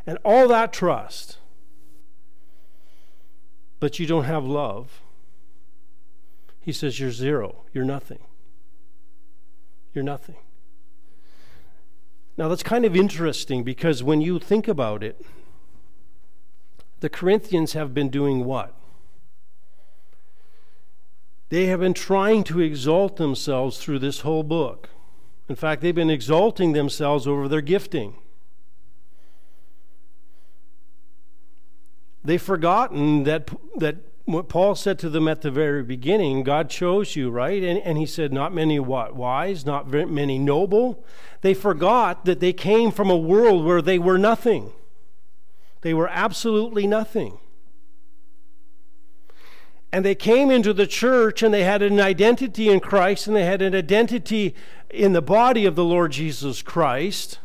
and 0.07 0.17
all 0.25 0.47
that 0.47 0.73
trust, 0.73 1.39
but 3.81 3.99
you 3.99 4.07
don't 4.07 4.25
have 4.25 4.45
love, 4.45 5.03
He 6.61 6.73
says, 6.73 7.01
you're 7.01 7.11
zero. 7.11 7.65
You're 7.75 7.85
nothing. 7.85 8.21
You're 9.93 10.05
nothing. 10.05 10.37
Now, 12.37 12.47
that's 12.47 12.63
kind 12.63 12.85
of 12.85 12.95
interesting 12.95 13.65
because 13.65 14.05
when 14.05 14.21
you 14.21 14.39
think 14.39 14.69
about 14.69 15.03
it, 15.03 15.21
the 17.01 17.09
Corinthians 17.09 17.73
have 17.73 17.93
been 17.93 18.09
doing 18.09 18.45
what? 18.45 18.78
They 21.49 21.67
have 21.67 21.81
been 21.81 21.95
trying 21.95 22.45
to 22.45 22.61
exalt 22.61 23.17
themselves 23.17 23.79
through 23.79 24.01
this 24.01 24.21
whole 24.21 24.43
book. 24.43 24.91
In 25.49 25.57
fact, 25.57 25.81
they've 25.81 25.95
been 25.95 26.11
exalting 26.11 26.73
themselves 26.73 27.27
over 27.27 27.49
their 27.49 27.63
gifting. 27.63 28.17
They've 32.23 32.43
forgotten 32.43 33.25
that, 33.25 33.51
that 33.77 33.97
what 34.27 34.51
Paul 34.51 34.75
said 34.75 34.99
to 34.99 35.09
them 35.09 35.27
at 35.27 35.41
the 35.41 35.51
very 35.51 35.83
beginning 35.83 36.43
God 36.43 36.69
chose 36.69 37.17
you, 37.17 37.31
right? 37.31 37.63
And, 37.63 37.81
and 37.81 37.97
he 37.97 38.05
said, 38.05 38.31
Not 38.31 38.53
many 38.53 38.79
what? 38.79 39.17
Wise, 39.17 39.65
not 39.65 39.89
many 39.89 40.39
noble. 40.39 41.03
They 41.41 41.55
forgot 41.55 42.27
that 42.27 42.41
they 42.41 42.53
came 42.53 42.91
from 42.91 43.09
a 43.09 43.17
world 43.17 43.65
where 43.65 43.81
they 43.81 43.99
were 43.99 44.19
nothing. 44.19 44.73
They 45.81 45.95
were 45.95 46.09
absolutely 46.09 46.87
nothing. 46.87 47.39
And 49.93 50.05
they 50.05 50.15
came 50.15 50.51
into 50.51 50.73
the 50.73 50.87
church 50.87 51.43
and 51.43 51.53
they 51.53 51.65
had 51.65 51.83
an 51.83 51.99
identity 51.99 52.69
in 52.69 52.81
Christ 52.81 53.27
and 53.27 53.35
they 53.35 53.45
had 53.45 53.63
an 53.63 53.75
identity 53.75 54.55
in 54.91 55.13
the 55.13 55.23
body 55.23 55.65
of 55.65 55.77
the 55.77 55.85
Lord 55.85 56.13
Jesus 56.13 56.61
Christ. 56.63 57.39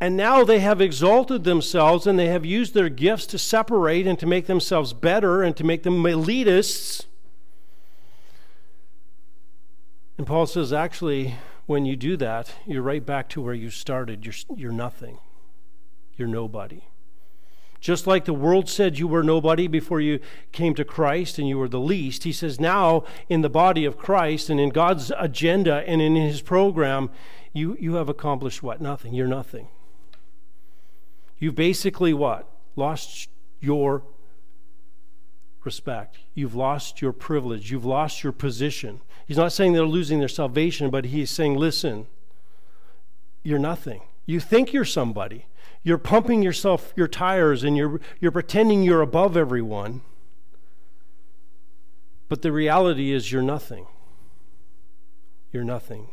And 0.00 0.16
now 0.16 0.42
they 0.42 0.58
have 0.58 0.80
exalted 0.80 1.44
themselves 1.44 2.06
and 2.06 2.18
they 2.18 2.26
have 2.26 2.44
used 2.44 2.74
their 2.74 2.88
gifts 2.88 3.26
to 3.26 3.38
separate 3.38 4.06
and 4.06 4.18
to 4.18 4.26
make 4.26 4.46
themselves 4.46 4.92
better 4.92 5.42
and 5.42 5.56
to 5.56 5.64
make 5.64 5.84
them 5.84 6.02
elitists. 6.02 7.04
And 10.18 10.26
Paul 10.26 10.46
says, 10.46 10.72
actually, 10.72 11.36
when 11.66 11.84
you 11.84 11.94
do 11.94 12.16
that, 12.16 12.52
you're 12.66 12.82
right 12.82 13.04
back 13.04 13.28
to 13.30 13.42
where 13.42 13.54
you 13.54 13.70
started. 13.70 14.24
You're, 14.24 14.34
you're 14.56 14.72
nothing, 14.72 15.18
you're 16.16 16.28
nobody. 16.28 16.82
Just 17.82 18.06
like 18.06 18.26
the 18.26 18.32
world 18.32 18.68
said 18.68 19.00
you 19.00 19.08
were 19.08 19.24
nobody 19.24 19.66
before 19.66 20.00
you 20.00 20.20
came 20.52 20.72
to 20.76 20.84
Christ 20.84 21.36
and 21.36 21.48
you 21.48 21.58
were 21.58 21.68
the 21.68 21.80
least, 21.80 22.22
he 22.22 22.32
says 22.32 22.60
now 22.60 23.02
in 23.28 23.40
the 23.40 23.50
body 23.50 23.84
of 23.84 23.98
Christ 23.98 24.48
and 24.48 24.60
in 24.60 24.70
God's 24.70 25.10
agenda 25.18 25.82
and 25.84 26.00
in 26.00 26.14
his 26.14 26.42
program, 26.42 27.10
you, 27.52 27.76
you 27.80 27.94
have 27.94 28.08
accomplished 28.08 28.62
what? 28.62 28.80
Nothing. 28.80 29.14
You're 29.14 29.26
nothing. 29.26 29.66
You've 31.40 31.56
basically 31.56 32.14
what? 32.14 32.48
Lost 32.76 33.28
your 33.58 34.04
respect. 35.64 36.18
You've 36.34 36.54
lost 36.54 37.02
your 37.02 37.12
privilege. 37.12 37.72
You've 37.72 37.84
lost 37.84 38.22
your 38.22 38.32
position. 38.32 39.00
He's 39.26 39.36
not 39.36 39.50
saying 39.50 39.72
they're 39.72 39.86
losing 39.86 40.20
their 40.20 40.28
salvation, 40.28 40.88
but 40.88 41.06
he's 41.06 41.30
saying, 41.30 41.56
listen, 41.56 42.06
you're 43.42 43.58
nothing. 43.58 44.02
You 44.24 44.38
think 44.38 44.72
you're 44.72 44.84
somebody. 44.84 45.46
You're 45.82 45.98
pumping 45.98 46.42
yourself 46.42 46.92
your 46.96 47.08
tires 47.08 47.64
and 47.64 47.76
you're 47.76 48.00
you're 48.20 48.30
pretending 48.30 48.82
you're 48.82 49.02
above 49.02 49.36
everyone. 49.36 50.02
But 52.28 52.42
the 52.42 52.52
reality 52.52 53.12
is 53.12 53.32
you're 53.32 53.42
nothing. 53.42 53.86
You're 55.50 55.64
nothing. 55.64 56.08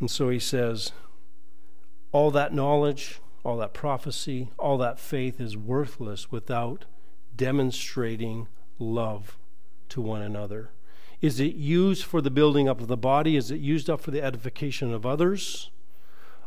And 0.00 0.10
so 0.10 0.28
he 0.28 0.38
says, 0.38 0.92
all 2.12 2.30
that 2.30 2.52
knowledge, 2.52 3.20
all 3.42 3.56
that 3.58 3.74
prophecy, 3.74 4.50
all 4.58 4.78
that 4.78 4.98
faith 4.98 5.40
is 5.40 5.56
worthless 5.56 6.30
without 6.30 6.84
demonstrating 7.36 8.48
love 8.78 9.36
to 9.88 10.00
one 10.00 10.22
another. 10.22 10.70
Is 11.24 11.40
it 11.40 11.54
used 11.54 12.04
for 12.04 12.20
the 12.20 12.30
building 12.30 12.68
up 12.68 12.82
of 12.82 12.86
the 12.86 12.98
body? 12.98 13.34
Is 13.34 13.50
it 13.50 13.58
used 13.58 13.88
up 13.88 14.02
for 14.02 14.10
the 14.10 14.22
edification 14.22 14.92
of 14.92 15.06
others? 15.06 15.70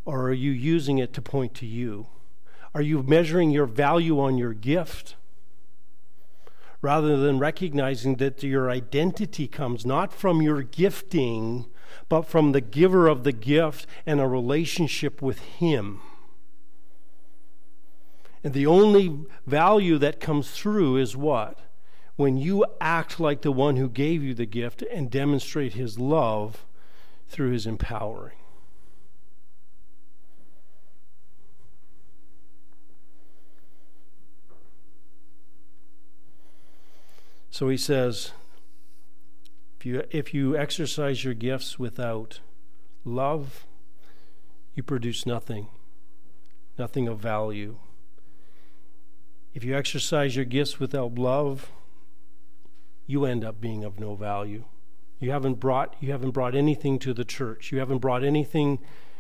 Or 0.06 0.30
are 0.30 0.34
you 0.34 0.52
using 0.52 1.00
it 1.00 1.14
to 1.14 1.22
point 1.24 1.56
to 1.56 1.66
you? 1.66 2.06
Are 2.76 2.82
you 2.84 3.02
measuring 3.02 3.50
your 3.50 3.66
value 3.66 4.20
on 4.20 4.38
your 4.38 4.54
gift? 4.54 5.16
Rather 6.80 7.18
than 7.18 7.40
recognizing 7.40 8.18
that 8.18 8.44
your 8.44 8.70
identity 8.70 9.48
comes 9.48 9.84
not 9.84 10.14
from 10.14 10.44
your 10.44 10.62
gifting, 10.62 11.66
but 12.08 12.28
from 12.28 12.52
the 12.52 12.62
giver 12.62 13.08
of 13.08 13.24
the 13.24 13.32
gift 13.32 13.88
and 14.06 14.22
a 14.22 14.28
relationship 14.28 15.24
with 15.24 15.40
Him. 15.40 16.02
And 18.44 18.54
the 18.54 18.68
only 18.68 19.26
value 19.48 19.98
that 19.98 20.20
comes 20.20 20.52
through 20.52 20.98
is 20.98 21.18
what? 21.18 21.67
When 22.18 22.36
you 22.36 22.66
act 22.82 23.20
like 23.20 23.42
the 23.42 23.52
one 23.52 23.78
who 23.78 23.88
gave 23.88 24.24
you 24.24 24.34
the 24.34 24.46
gift 24.46 24.82
and 24.82 25.10
demonstrate 25.10 25.74
His 25.74 25.98
love 25.98 26.66
through 27.30 27.52
His 27.52 27.66
empowering. 27.66 28.38
So 37.58 37.70
he 37.70 37.78
says, 37.78 38.34
if 39.80 39.86
you, 39.86 40.04
if 40.12 40.32
you 40.32 40.56
exercise 40.56 41.24
your 41.24 41.34
gifts 41.34 41.80
without 41.80 42.40
love, 43.04 43.66
you 44.76 44.84
produce 44.84 45.26
nothing, 45.26 45.68
nothing 46.78 47.08
of 47.08 47.18
value. 47.18 47.78
If 49.56 49.64
you 49.64 49.76
exercise 49.76 50.36
your 50.36 50.46
gifts 50.46 50.80
without 50.80 51.16
love, 51.16 51.72
you 53.08 53.26
end 53.26 53.44
up 53.44 53.60
being 53.60 53.84
of 53.84 54.00
no 54.00 54.14
value. 54.14 54.66
You 55.20 55.32
haven't 55.32 55.56
brought 55.56 55.96
you 56.00 56.12
haven't 56.12 56.32
brought 56.32 56.54
anything 56.54 57.00
to 57.00 57.14
the 57.14 57.26
church. 57.26 57.72
You 57.72 57.80
haven't 57.80 58.00
brought 58.00 58.24
anything 58.24 58.78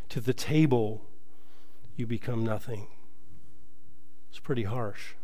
to 0.10 0.21
the 0.21 0.34
table. 0.34 1.04
You 1.95 2.06
become 2.06 2.43
nothing. 2.45 2.88
It's 4.30 4.39
pretty 4.39 4.63
harsh. 4.63 5.15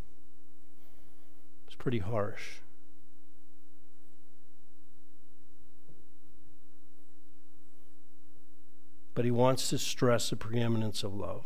It's 1.67 1.76
pretty 1.76 1.99
harsh. 1.99 2.62
but 9.13 9.26
he 9.26 9.32
wants 9.32 9.69
to 9.69 9.78
stress 9.78 10.30
the 10.30 10.36
preeminence 10.36 11.04
of 11.04 11.13
love. 11.13 11.45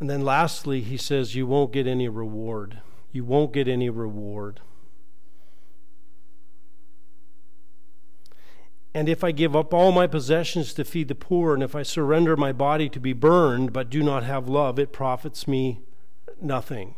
And 0.00 0.08
then 0.08 0.22
lastly, 0.22 0.80
he 0.80 0.96
says, 0.96 1.34
You 1.34 1.46
won't 1.46 1.72
get 1.72 1.86
any 1.86 2.08
reward. 2.08 2.78
You 3.12 3.24
won't 3.24 3.52
get 3.52 3.68
any 3.68 3.90
reward. 3.90 4.60
And 8.92 9.08
if 9.08 9.22
I 9.22 9.30
give 9.30 9.54
up 9.54 9.72
all 9.72 9.92
my 9.92 10.06
possessions 10.06 10.74
to 10.74 10.84
feed 10.84 11.08
the 11.08 11.14
poor, 11.14 11.54
and 11.54 11.62
if 11.62 11.76
I 11.76 11.82
surrender 11.82 12.36
my 12.36 12.50
body 12.50 12.88
to 12.88 12.98
be 12.98 13.12
burned, 13.12 13.72
but 13.72 13.88
do 13.88 14.02
not 14.02 14.24
have 14.24 14.48
love, 14.48 14.78
it 14.78 14.92
profits 14.92 15.46
me 15.46 15.80
nothing. 16.40 16.96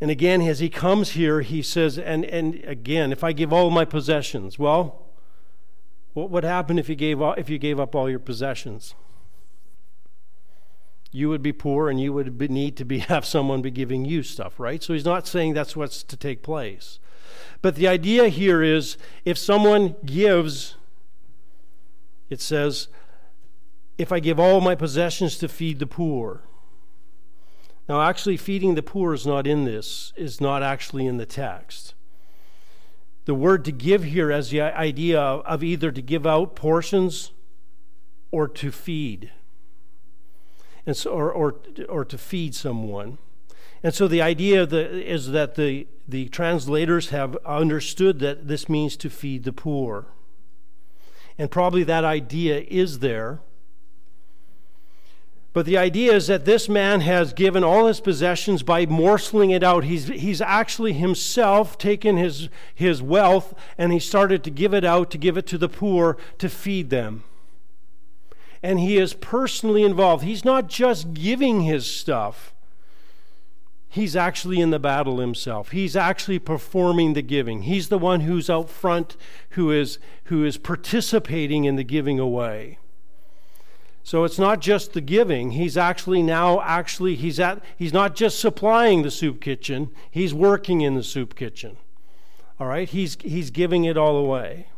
And 0.00 0.10
again, 0.10 0.42
as 0.42 0.60
he 0.60 0.68
comes 0.68 1.10
here, 1.10 1.40
he 1.40 1.62
says, 1.62 1.98
and, 1.98 2.24
and 2.26 2.62
again, 2.64 3.10
if 3.10 3.24
I 3.24 3.32
give 3.32 3.52
all 3.52 3.70
my 3.70 3.84
possessions, 3.84 4.56
well, 4.56 5.06
what 6.12 6.30
would 6.30 6.44
happen 6.44 6.78
if 6.78 6.88
you 6.88 6.94
gave, 6.94 7.20
if 7.36 7.50
you 7.50 7.58
gave 7.58 7.80
up 7.80 7.96
all 7.96 8.08
your 8.08 8.20
possessions? 8.20 8.94
You 11.10 11.28
would 11.28 11.42
be 11.42 11.52
poor 11.52 11.88
and 11.88 12.00
you 12.00 12.12
would 12.12 12.36
be, 12.38 12.48
need 12.48 12.76
to 12.76 12.84
be, 12.84 12.98
have 13.14 13.24
someone 13.24 13.62
be 13.62 13.70
giving 13.70 14.04
you 14.04 14.22
stuff, 14.22 14.58
right? 14.58 14.82
So 14.82 14.92
he's 14.92 15.04
not 15.04 15.26
saying 15.26 15.54
that's 15.54 15.76
what's 15.76 16.02
to 16.02 16.16
take 16.16 16.42
place. 16.42 16.98
But 17.60 17.74
the 17.74 17.88
idea 17.88 18.28
here 18.28 18.62
is 18.62 18.96
if 19.24 19.36
someone 19.36 19.96
gives, 20.04 20.76
it 22.30 22.40
says, 22.40 22.88
if 23.96 24.12
I 24.12 24.20
give 24.20 24.38
all 24.38 24.60
my 24.60 24.74
possessions 24.74 25.38
to 25.38 25.48
feed 25.48 25.78
the 25.78 25.86
poor, 25.86 26.42
now, 27.88 28.02
actually, 28.02 28.36
feeding 28.36 28.74
the 28.74 28.82
poor 28.82 29.14
is 29.14 29.26
not 29.26 29.46
in 29.46 29.64
this, 29.64 30.12
is 30.14 30.42
not 30.42 30.62
actually 30.62 31.06
in 31.06 31.16
the 31.16 31.24
text. 31.24 31.94
The 33.24 33.34
word 33.34 33.64
to 33.64 33.72
give 33.72 34.04
here 34.04 34.30
as 34.30 34.50
the 34.50 34.60
idea 34.60 35.18
of 35.18 35.64
either 35.64 35.90
to 35.90 36.02
give 36.02 36.26
out 36.26 36.54
portions 36.54 37.32
or 38.30 38.46
to 38.46 38.70
feed, 38.70 39.32
and 40.88 40.96
so, 40.96 41.10
or, 41.10 41.30
or, 41.30 41.56
or 41.86 42.02
to 42.02 42.16
feed 42.16 42.54
someone. 42.54 43.18
And 43.82 43.94
so 43.94 44.08
the 44.08 44.22
idea 44.22 44.64
the, 44.64 45.06
is 45.06 45.32
that 45.32 45.54
the, 45.54 45.86
the 46.08 46.30
translators 46.30 47.10
have 47.10 47.36
understood 47.44 48.20
that 48.20 48.48
this 48.48 48.70
means 48.70 48.96
to 48.96 49.10
feed 49.10 49.44
the 49.44 49.52
poor. 49.52 50.06
And 51.36 51.50
probably 51.50 51.84
that 51.84 52.04
idea 52.04 52.64
is 52.68 53.00
there. 53.00 53.40
But 55.52 55.66
the 55.66 55.76
idea 55.76 56.14
is 56.14 56.26
that 56.28 56.46
this 56.46 56.70
man 56.70 57.02
has 57.02 57.34
given 57.34 57.62
all 57.62 57.86
his 57.86 58.00
possessions 58.00 58.62
by 58.62 58.86
morseling 58.86 59.54
it 59.54 59.62
out. 59.62 59.84
He's, 59.84 60.08
he's 60.08 60.40
actually 60.40 60.94
himself 60.94 61.76
taken 61.76 62.16
his, 62.16 62.48
his 62.74 63.02
wealth 63.02 63.52
and 63.76 63.92
he 63.92 63.98
started 63.98 64.42
to 64.44 64.50
give 64.50 64.72
it 64.72 64.86
out, 64.86 65.10
to 65.10 65.18
give 65.18 65.36
it 65.36 65.46
to 65.48 65.58
the 65.58 65.68
poor, 65.68 66.16
to 66.38 66.48
feed 66.48 66.88
them. 66.88 67.24
And 68.62 68.80
he 68.80 68.98
is 68.98 69.14
personally 69.14 69.82
involved. 69.82 70.24
He's 70.24 70.44
not 70.44 70.68
just 70.68 71.14
giving 71.14 71.62
his 71.62 71.86
stuff, 71.90 72.54
he's 73.88 74.16
actually 74.16 74.60
in 74.60 74.70
the 74.70 74.78
battle 74.78 75.18
himself. 75.18 75.70
He's 75.70 75.96
actually 75.96 76.38
performing 76.38 77.14
the 77.14 77.22
giving. 77.22 77.62
He's 77.62 77.88
the 77.88 77.98
one 77.98 78.20
who's 78.20 78.50
out 78.50 78.68
front, 78.70 79.16
who 79.50 79.70
is, 79.70 79.98
who 80.24 80.44
is 80.44 80.56
participating 80.56 81.64
in 81.64 81.76
the 81.76 81.84
giving 81.84 82.18
away. 82.18 82.78
So 84.08 84.24
it's 84.24 84.38
not 84.38 84.60
just 84.60 84.94
the 84.94 85.02
giving. 85.02 85.50
He's 85.50 85.76
actually 85.76 86.22
now 86.22 86.62
actually 86.62 87.14
he's 87.14 87.38
at 87.38 87.62
he's 87.76 87.92
not 87.92 88.16
just 88.16 88.40
supplying 88.40 89.02
the 89.02 89.10
soup 89.10 89.38
kitchen, 89.38 89.90
he's 90.10 90.32
working 90.32 90.80
in 90.80 90.94
the 90.94 91.02
soup 91.02 91.34
kitchen. 91.34 91.76
All 92.58 92.66
right? 92.66 92.88
He's 92.88 93.18
he's 93.20 93.50
giving 93.50 93.84
it 93.84 93.98
all 93.98 94.16
away. 94.16 94.68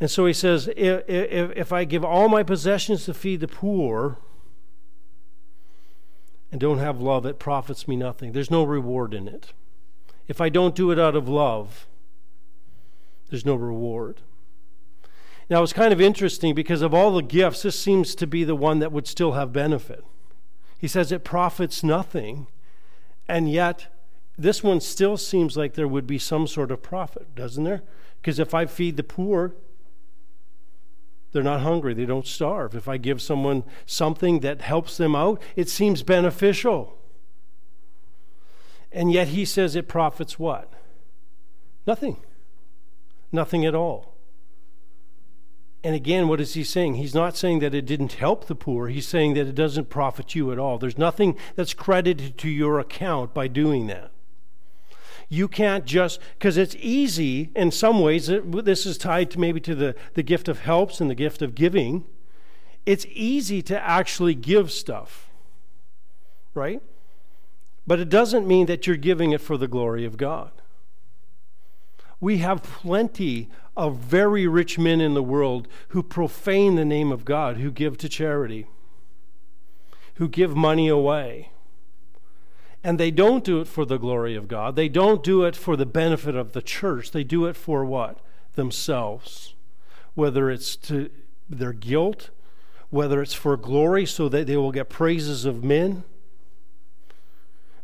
And 0.00 0.10
so 0.10 0.26
he 0.26 0.32
says, 0.32 0.68
if, 0.76 1.08
if, 1.08 1.50
if 1.56 1.72
I 1.72 1.84
give 1.84 2.04
all 2.04 2.28
my 2.28 2.42
possessions 2.42 3.04
to 3.04 3.14
feed 3.14 3.40
the 3.40 3.48
poor 3.48 4.18
and 6.52 6.60
don't 6.60 6.78
have 6.78 7.00
love, 7.00 7.26
it 7.26 7.38
profits 7.38 7.88
me 7.88 7.96
nothing. 7.96 8.32
There's 8.32 8.50
no 8.50 8.62
reward 8.62 9.12
in 9.12 9.26
it. 9.26 9.52
If 10.28 10.40
I 10.40 10.48
don't 10.50 10.74
do 10.74 10.90
it 10.90 10.98
out 10.98 11.16
of 11.16 11.28
love, 11.28 11.86
there's 13.28 13.44
no 13.46 13.54
reward. 13.54 14.20
Now, 15.50 15.62
it's 15.62 15.72
kind 15.72 15.92
of 15.92 16.00
interesting 16.00 16.54
because 16.54 16.82
of 16.82 16.94
all 16.94 17.10
the 17.12 17.22
gifts, 17.22 17.62
this 17.62 17.78
seems 17.78 18.14
to 18.14 18.26
be 18.26 18.44
the 18.44 18.54
one 18.54 18.78
that 18.80 18.92
would 18.92 19.06
still 19.06 19.32
have 19.32 19.52
benefit. 19.52 20.04
He 20.78 20.86
says 20.86 21.10
it 21.10 21.24
profits 21.24 21.82
nothing, 21.82 22.46
and 23.26 23.50
yet 23.50 23.86
this 24.36 24.62
one 24.62 24.80
still 24.80 25.16
seems 25.16 25.56
like 25.56 25.74
there 25.74 25.88
would 25.88 26.06
be 26.06 26.18
some 26.18 26.46
sort 26.46 26.70
of 26.70 26.82
profit, 26.82 27.34
doesn't 27.34 27.64
there? 27.64 27.82
Because 28.20 28.38
if 28.38 28.54
I 28.54 28.66
feed 28.66 28.96
the 28.96 29.02
poor, 29.02 29.54
they're 31.32 31.42
not 31.42 31.60
hungry, 31.60 31.94
they 31.94 32.06
don't 32.06 32.26
starve. 32.26 32.74
If 32.74 32.88
I 32.88 32.96
give 32.96 33.20
someone 33.20 33.64
something 33.86 34.40
that 34.40 34.62
helps 34.62 34.96
them 34.96 35.14
out, 35.14 35.42
it 35.56 35.68
seems 35.68 36.02
beneficial. 36.02 36.96
And 38.90 39.12
yet 39.12 39.28
he 39.28 39.44
says 39.44 39.76
it 39.76 39.88
profits 39.88 40.38
what? 40.38 40.72
Nothing. 41.86 42.16
Nothing 43.30 43.66
at 43.66 43.74
all. 43.74 44.14
And 45.84 45.94
again, 45.94 46.26
what 46.28 46.40
is 46.40 46.54
he 46.54 46.64
saying? 46.64 46.94
He's 46.94 47.14
not 47.14 47.36
saying 47.36 47.60
that 47.60 47.74
it 47.74 47.86
didn't 47.86 48.14
help 48.14 48.46
the 48.46 48.54
poor. 48.54 48.88
He's 48.88 49.06
saying 49.06 49.34
that 49.34 49.46
it 49.46 49.54
doesn't 49.54 49.90
profit 49.90 50.34
you 50.34 50.50
at 50.50 50.58
all. 50.58 50.78
There's 50.78 50.98
nothing 50.98 51.36
that's 51.54 51.74
credited 51.74 52.36
to 52.38 52.48
your 52.48 52.80
account 52.80 53.32
by 53.32 53.46
doing 53.46 53.86
that. 53.86 54.10
You 55.28 55.46
can't 55.46 55.84
just, 55.84 56.20
because 56.38 56.56
it's 56.56 56.76
easy 56.80 57.50
in 57.54 57.70
some 57.70 58.00
ways, 58.00 58.28
this 58.28 58.86
is 58.86 58.96
tied 58.96 59.30
to 59.32 59.38
maybe 59.38 59.60
to 59.60 59.74
the, 59.74 59.94
the 60.14 60.22
gift 60.22 60.48
of 60.48 60.60
helps 60.60 61.00
and 61.00 61.10
the 61.10 61.14
gift 61.14 61.42
of 61.42 61.54
giving. 61.54 62.04
It's 62.86 63.04
easy 63.10 63.60
to 63.62 63.78
actually 63.78 64.34
give 64.34 64.70
stuff, 64.70 65.28
right? 66.54 66.82
But 67.86 68.00
it 68.00 68.08
doesn't 68.08 68.46
mean 68.46 68.66
that 68.66 68.86
you're 68.86 68.96
giving 68.96 69.32
it 69.32 69.42
for 69.42 69.58
the 69.58 69.68
glory 69.68 70.06
of 70.06 70.16
God. 70.16 70.50
We 72.20 72.38
have 72.38 72.62
plenty 72.62 73.48
of 73.76 73.96
very 73.96 74.46
rich 74.46 74.78
men 74.78 75.00
in 75.00 75.14
the 75.14 75.22
world 75.22 75.68
who 75.88 76.02
profane 76.02 76.74
the 76.74 76.84
name 76.84 77.12
of 77.12 77.24
God, 77.24 77.58
who 77.58 77.70
give 77.70 77.98
to 77.98 78.08
charity, 78.08 78.66
who 80.14 80.26
give 80.26 80.56
money 80.56 80.88
away. 80.88 81.50
And 82.84 82.98
they 82.98 83.10
don't 83.10 83.44
do 83.44 83.60
it 83.60 83.66
for 83.66 83.84
the 83.84 83.98
glory 83.98 84.36
of 84.36 84.48
God. 84.48 84.76
They 84.76 84.88
don't 84.88 85.22
do 85.24 85.44
it 85.44 85.56
for 85.56 85.76
the 85.76 85.86
benefit 85.86 86.36
of 86.36 86.52
the 86.52 86.62
church. 86.62 87.10
They 87.10 87.24
do 87.24 87.46
it 87.46 87.56
for 87.56 87.84
what? 87.84 88.18
Themselves. 88.54 89.54
Whether 90.14 90.50
it's 90.50 90.76
to 90.76 91.10
their 91.50 91.72
guilt, 91.72 92.30
whether 92.90 93.20
it's 93.20 93.34
for 93.34 93.56
glory 93.56 94.06
so 94.06 94.28
that 94.28 94.46
they 94.46 94.56
will 94.56 94.72
get 94.72 94.88
praises 94.88 95.44
of 95.44 95.64
men, 95.64 96.04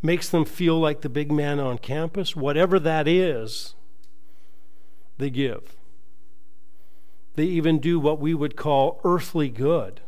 makes 0.00 0.28
them 0.28 0.44
feel 0.44 0.78
like 0.78 1.00
the 1.00 1.08
big 1.08 1.32
man 1.32 1.58
on 1.58 1.78
campus, 1.78 2.36
whatever 2.36 2.78
that 2.78 3.08
is, 3.08 3.74
they 5.18 5.30
give. 5.30 5.76
They 7.36 7.44
even 7.44 7.78
do 7.78 7.98
what 7.98 8.20
we 8.20 8.34
would 8.34 8.54
call 8.56 9.00
earthly 9.04 9.48
good. 9.48 10.00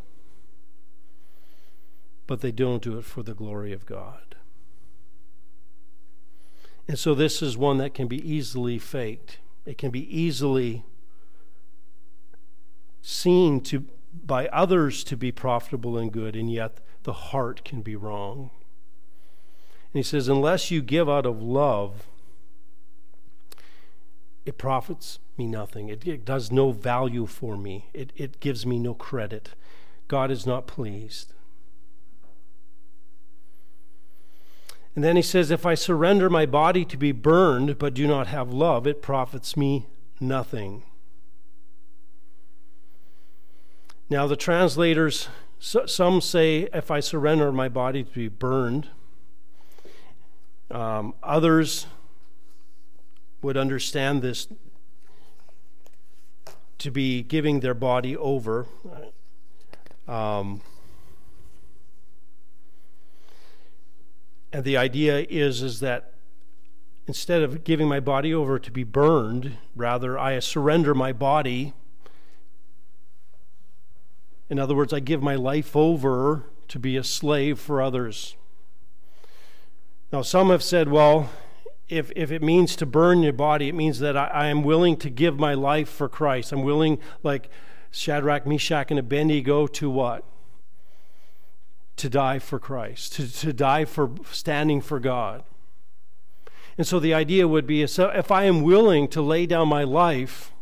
but 2.26 2.40
they 2.40 2.52
don't 2.52 2.82
do 2.82 2.98
it 2.98 3.04
for 3.04 3.22
the 3.22 3.34
glory 3.34 3.72
of 3.72 3.86
God. 3.86 4.25
And 6.88 6.98
so 6.98 7.14
this 7.14 7.42
is 7.42 7.56
one 7.56 7.78
that 7.78 7.94
can 7.94 8.06
be 8.06 8.18
easily 8.28 8.78
faked. 8.78 9.38
It 9.64 9.76
can 9.78 9.90
be 9.90 10.06
easily 10.16 10.84
seen 13.02 13.60
to 13.62 13.84
by 14.24 14.48
others 14.48 15.04
to 15.04 15.16
be 15.16 15.30
profitable 15.30 15.98
and 15.98 16.10
good, 16.10 16.34
and 16.36 16.50
yet 16.50 16.78
the 17.02 17.12
heart 17.12 17.64
can 17.64 17.82
be 17.82 17.94
wrong. 17.94 18.50
And 19.92 19.98
he 19.98 20.02
says, 20.02 20.28
unless 20.28 20.70
you 20.70 20.80
give 20.80 21.08
out 21.08 21.26
of 21.26 21.42
love, 21.42 22.06
it 24.44 24.58
profits 24.58 25.18
me 25.36 25.46
nothing. 25.46 25.88
It, 25.88 26.06
it 26.06 26.24
does 26.24 26.50
no 26.50 26.70
value 26.70 27.26
for 27.26 27.56
me. 27.56 27.90
It, 27.92 28.12
it 28.16 28.40
gives 28.40 28.64
me 28.64 28.78
no 28.78 28.94
credit. 28.94 29.50
God 30.08 30.30
is 30.30 30.46
not 30.46 30.66
pleased. 30.66 31.34
And 34.96 35.04
then 35.04 35.14
he 35.14 35.22
says, 35.22 35.50
If 35.50 35.66
I 35.66 35.74
surrender 35.74 36.28
my 36.28 36.46
body 36.46 36.84
to 36.86 36.96
be 36.96 37.12
burned 37.12 37.78
but 37.78 37.94
do 37.94 38.08
not 38.08 38.26
have 38.28 38.50
love, 38.50 38.86
it 38.86 39.02
profits 39.02 39.56
me 39.56 39.86
nothing. 40.18 40.82
Now, 44.08 44.26
the 44.26 44.36
translators, 44.36 45.28
some 45.58 46.20
say, 46.22 46.68
If 46.72 46.90
I 46.90 47.00
surrender 47.00 47.52
my 47.52 47.68
body 47.68 48.02
to 48.02 48.10
be 48.10 48.28
burned. 48.28 48.88
Um, 50.70 51.14
others 51.22 51.86
would 53.42 53.56
understand 53.56 54.22
this 54.22 54.48
to 56.78 56.90
be 56.90 57.22
giving 57.22 57.60
their 57.60 57.74
body 57.74 58.16
over. 58.16 58.66
Um, 60.08 60.62
and 64.56 64.64
the 64.64 64.78
idea 64.78 65.26
is 65.28 65.60
is 65.60 65.80
that 65.80 66.14
instead 67.06 67.42
of 67.42 67.62
giving 67.62 67.86
my 67.86 68.00
body 68.00 68.32
over 68.32 68.58
to 68.58 68.70
be 68.70 68.84
burned, 68.84 69.58
rather 69.74 70.18
I 70.18 70.38
surrender 70.38 70.94
my 70.94 71.12
body. 71.12 71.74
In 74.48 74.58
other 74.58 74.74
words, 74.74 74.94
I 74.94 75.00
give 75.00 75.22
my 75.22 75.34
life 75.34 75.76
over 75.76 76.44
to 76.68 76.78
be 76.78 76.96
a 76.96 77.04
slave 77.04 77.58
for 77.58 77.82
others. 77.82 78.34
Now, 80.10 80.22
some 80.22 80.48
have 80.48 80.62
said, 80.62 80.88
well, 80.88 81.28
if, 81.90 82.10
if 82.16 82.32
it 82.32 82.42
means 82.42 82.76
to 82.76 82.86
burn 82.86 83.22
your 83.22 83.34
body, 83.34 83.68
it 83.68 83.74
means 83.74 83.98
that 83.98 84.16
I, 84.16 84.28
I, 84.28 84.46
am 84.46 84.62
willing 84.62 84.96
to 84.98 85.10
give 85.10 85.38
my 85.38 85.52
life 85.52 85.90
for 85.90 86.08
Christ. 86.08 86.50
I'm 86.50 86.62
willing, 86.62 86.98
like 87.22 87.50
Shadrach, 87.90 88.46
Meshach, 88.46 88.90
and 88.90 88.98
Abednego, 88.98 89.66
to 89.66 89.90
what? 89.90 90.24
To 91.96 92.10
die 92.10 92.38
for 92.38 92.58
Christ, 92.58 93.14
to, 93.14 93.32
to 93.40 93.52
die 93.52 93.84
for 93.84 94.10
standing 94.30 94.80
for 94.80 95.00
God. 95.00 95.44
And 96.76 96.86
so 96.86 97.00
the 97.00 97.14
idea 97.14 97.48
would 97.48 97.66
be 97.66 97.86
so 97.86 98.08
if 98.08 98.30
I 98.30 98.44
am 98.44 98.62
willing 98.62 99.08
to 99.08 99.22
lay 99.22 99.46
down 99.46 99.68
my 99.68 99.82
life 99.82 100.52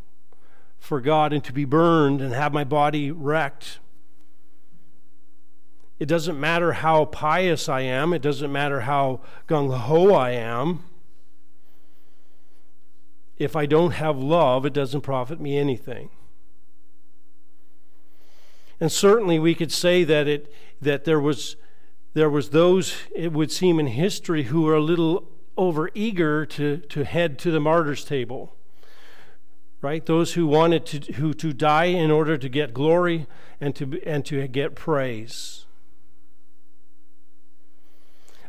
for 0.79 1.01
God 1.01 1.33
and 1.33 1.43
to 1.45 1.53
be 1.53 1.65
burned 1.65 2.21
and 2.21 2.33
have 2.33 2.53
my 2.53 2.63
body 2.63 3.11
wrecked, 3.11 3.81
it 5.99 6.07
doesn't 6.07 6.39
matter 6.39 6.75
how 6.75 7.07
pious 7.07 7.69
I 7.69 7.81
am, 7.81 8.13
it 8.13 8.23
doesn't 8.23 8.53
matter 8.53 8.81
how 8.81 9.21
gung 9.49 9.77
ho 9.77 10.15
I 10.15 10.31
am 10.31 10.85
if 13.37 13.57
I 13.57 13.67
don't 13.67 13.93
have 13.93 14.19
love, 14.19 14.65
it 14.65 14.73
doesn't 14.73 15.01
profit 15.01 15.41
me 15.41 15.59
anything. 15.59 16.11
And 18.81 18.91
certainly 18.91 19.39
we 19.39 19.55
could 19.55 19.73
say 19.73 20.05
that 20.05 20.27
it 20.29 20.53
that 20.81 21.05
there 21.05 21.21
was 21.21 21.57
there 22.15 22.31
was 22.31 22.51
those 22.51 22.95
it 23.15 23.33
would 23.33 23.51
seem 23.51 23.81
in 23.81 23.89
history 23.89 24.45
who 24.45 24.63
were 24.63 24.75
a 24.75 24.81
little 24.81 25.29
over 25.57 25.91
eager 25.95 26.45
to, 26.45 26.79
to 26.79 27.05
head 27.05 27.39
to 27.41 27.51
the 27.51 27.61
martyr's 27.61 28.05
table. 28.05 28.57
Right? 29.81 30.05
Those 30.05 30.35
who 30.35 30.47
wanted 30.47 30.87
to 30.87 31.13
who 31.15 31.35
to 31.35 31.53
die 31.53 31.87
in 31.87 32.11
order 32.11 32.39
to 32.39 32.49
get 32.49 32.73
glory 32.73 33.27
and 33.61 33.75
to 33.77 34.01
and 34.05 34.25
to 34.27 34.47
get 34.49 34.75
praise. 34.75 35.65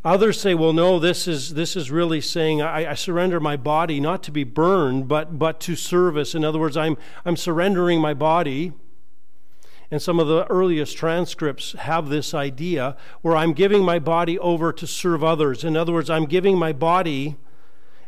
Others 0.05 0.39
say, 0.39 0.53
well, 0.53 0.71
no, 0.71 0.99
this 0.99 1.27
is, 1.27 1.55
this 1.55 1.75
is 1.75 1.89
really 1.89 2.21
saying 2.21 2.61
I, 2.61 2.91
I, 2.91 2.93
surrender 2.93 3.39
my 3.39 3.57
body 3.57 3.99
not 3.99 4.21
to 4.23 4.31
be 4.31 4.43
burned, 4.43 5.07
but, 5.07 5.39
but 5.39 5.59
to 5.61 5.75
service. 5.75 6.35
In 6.35 6.45
other 6.45 6.59
words, 6.59 6.77
I'm, 6.77 6.95
I'm 7.25 7.35
surrendering 7.35 7.99
my 7.99 8.13
body. 8.13 8.73
And 9.89 10.01
some 10.01 10.19
of 10.19 10.27
the 10.27 10.45
earliest 10.47 10.97
transcripts 10.97 11.73
have 11.73 12.09
this 12.09 12.33
idea 12.33 12.95
where 13.21 13.35
I'm 13.35 13.53
giving 13.53 13.83
my 13.83 13.99
body 13.99 14.37
over 14.39 14.71
to 14.73 14.85
serve 14.87 15.23
others. 15.23 15.63
In 15.63 15.75
other 15.75 15.93
words, 15.93 16.09
I'm 16.09 16.25
giving 16.25 16.57
my 16.57 16.73
body 16.73 17.35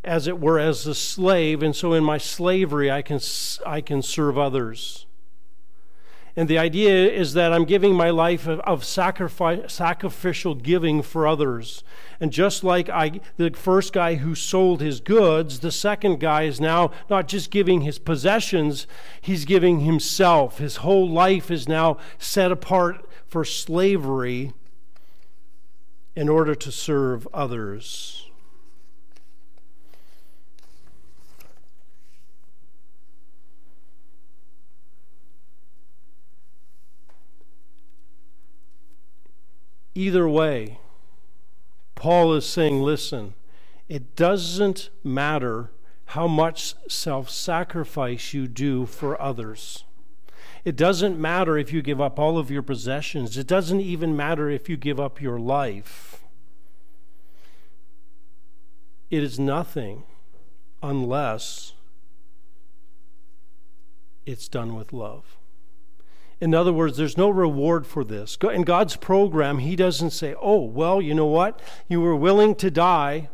as 0.04 0.28
it 0.28 0.40
were 0.40 0.60
as 0.60 0.88
a 0.88 0.96
slave, 0.96 1.64
and 1.64 1.76
so 1.76 1.94
in 1.94 2.04
my 2.04 2.18
slavery 2.18 2.90
I 2.90 3.02
can, 3.02 3.20
I 3.66 3.82
can 3.82 4.02
serve 4.02 4.38
others. 4.38 5.07
And 6.38 6.48
the 6.48 6.60
idea 6.60 7.10
is 7.10 7.34
that 7.34 7.52
I'm 7.52 7.66
giving 7.66 7.96
my 7.96 8.12
life 8.12 8.46
of, 8.46 8.60
of 8.60 8.86
sacrifice, 8.86 9.74
sacrificial 9.74 10.54
giving 10.54 11.02
for 11.02 11.26
others. 11.26 11.84
And 12.20 12.32
just 12.32 12.64
like 12.64 12.90
I, 12.90 13.22
the 13.38 13.50
first 13.50 13.92
guy 13.92 14.16
who 14.16 14.36
sold 14.36 14.80
his 14.80 15.00
goods, 15.00 15.62
the 15.62 15.72
second 15.72 16.20
guy 16.20 16.44
is 16.44 16.62
now 16.62 16.92
not 17.10 17.28
just 17.28 17.50
giving 17.50 17.82
his 17.82 17.98
possessions, 17.98 18.86
he's 19.20 19.46
giving 19.46 19.80
himself. 19.80 20.60
His 20.60 20.78
whole 20.78 21.10
life 21.10 21.50
is 21.50 21.68
now 21.68 21.98
set 22.20 22.52
apart 22.52 23.10
for 23.26 23.44
slavery 23.44 24.54
in 26.16 26.30
order 26.30 26.54
to 26.54 26.72
serve 26.72 27.28
others. 27.34 28.27
Either 39.98 40.30
way, 40.30 40.78
Paul 41.96 42.36
is 42.36 42.46
saying, 42.46 42.84
listen, 42.84 43.34
it 43.90 44.16
doesn't 44.16 44.92
matter 45.04 45.72
how 46.14 46.28
much 46.28 46.76
self 46.88 47.32
sacrifice 47.32 48.32
you 48.32 48.48
do 48.48 48.86
for 48.86 49.20
others. 49.20 49.86
It 50.64 50.76
doesn't 50.76 51.18
matter 51.18 51.58
if 51.58 51.74
you 51.74 51.82
give 51.82 52.00
up 52.00 52.20
all 52.20 52.38
of 52.38 52.52
your 52.52 52.62
possessions. 52.62 53.40
It 53.40 53.48
doesn't 53.48 53.82
even 53.82 54.16
matter 54.16 54.52
if 54.52 54.70
you 54.70 54.78
give 54.78 55.00
up 55.00 55.20
your 55.20 55.40
life. 55.40 56.24
It 59.10 59.24
is 59.24 59.40
nothing 59.40 60.04
unless 60.84 61.74
it's 64.28 64.48
done 64.48 64.76
with 64.76 64.94
love. 64.94 65.37
In 66.40 66.54
other 66.54 66.72
words, 66.72 66.98
there's 66.98 67.18
no 67.18 67.30
reward 67.30 67.88
for 67.88 68.04
this. 68.04 68.38
In 68.42 68.62
God's 68.62 68.96
program, 68.96 69.60
He 69.60 69.76
doesn't 69.76 70.12
say, 70.12 70.36
oh, 70.40 70.62
well, 70.62 71.02
you 71.02 71.16
know 71.16 71.26
what? 71.26 71.60
You 71.88 72.00
were 72.00 72.16
willing 72.16 72.54
to 72.56 72.70
die. 72.70 73.30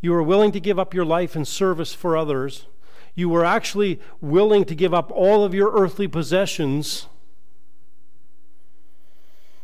You 0.00 0.12
were 0.12 0.22
willing 0.22 0.52
to 0.52 0.60
give 0.60 0.78
up 0.78 0.94
your 0.94 1.04
life 1.04 1.34
in 1.34 1.44
service 1.44 1.94
for 1.94 2.16
others. 2.16 2.66
You 3.14 3.28
were 3.28 3.44
actually 3.44 4.00
willing 4.20 4.64
to 4.66 4.74
give 4.74 4.94
up 4.94 5.10
all 5.10 5.44
of 5.44 5.52
your 5.52 5.72
earthly 5.72 6.06
possessions. 6.06 7.06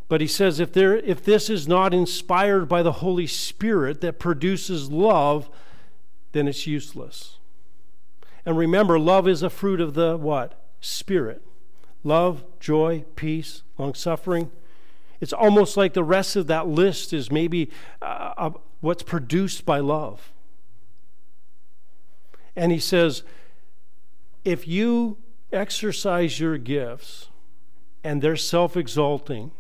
But 0.09 0.21
he 0.21 0.27
says 0.27 0.59
if, 0.59 0.73
there, 0.73 0.97
if 0.97 1.23
this 1.23 1.49
is 1.49 1.69
not 1.69 1.95
inspired 1.95 2.69
by 2.69 2.83
the 2.83 2.93
Holy 2.93 3.27
Spirit 3.27 4.01
that 4.01 4.19
produces 4.19 4.91
love, 4.91 5.49
then 6.33 6.49
it's 6.49 6.67
useless. 6.67 7.39
And 8.45 8.57
remember, 8.57 8.99
love 8.99 9.29
is 9.29 9.43
a 9.43 9.51
fruit 9.51 9.81
of 9.81 9.95
the 9.95 10.17
what? 10.17 10.61
Spirit 10.81 11.43
love, 12.05 12.45
joy, 12.61 13.05
peace, 13.17 13.63
long 13.77 13.95
suffering. 13.95 14.51
It's 15.21 15.33
almost 15.33 15.77
like 15.77 15.95
the 15.95 16.05
rest 16.05 16.37
of 16.37 16.47
that 16.47 16.69
list 16.69 17.13
is 17.13 17.31
maybe 17.31 17.71
uh, 18.01 18.51
what's 18.81 19.03
produced 19.03 19.67
by 19.67 19.81
love. 19.81 20.33
And 22.55 22.73
he 22.73 22.79
says, 22.79 23.23
if 24.45 24.67
you 24.67 25.19
exercise 25.53 26.41
your 26.41 26.59
gifts 26.59 27.29
and 28.05 28.23
they're 28.23 28.37
self 28.37 28.77
exalting 28.77 29.51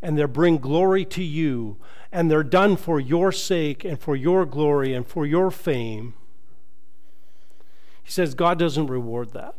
and 0.00 0.16
they 0.16 0.24
bring 0.24 0.58
glory 0.58 1.04
to 1.04 1.22
you 1.22 1.76
and 2.12 2.30
they're 2.30 2.42
done 2.42 2.76
for 2.76 3.00
your 3.00 3.32
sake 3.32 3.84
and 3.84 3.98
for 3.98 4.14
your 4.14 4.46
glory 4.46 4.94
and 4.94 5.06
for 5.06 5.26
your 5.26 5.50
fame, 5.50 6.14
he 8.02 8.10
says 8.10 8.34
God 8.34 8.58
doesn't 8.58 8.86
reward 8.86 9.32
that 9.32 9.54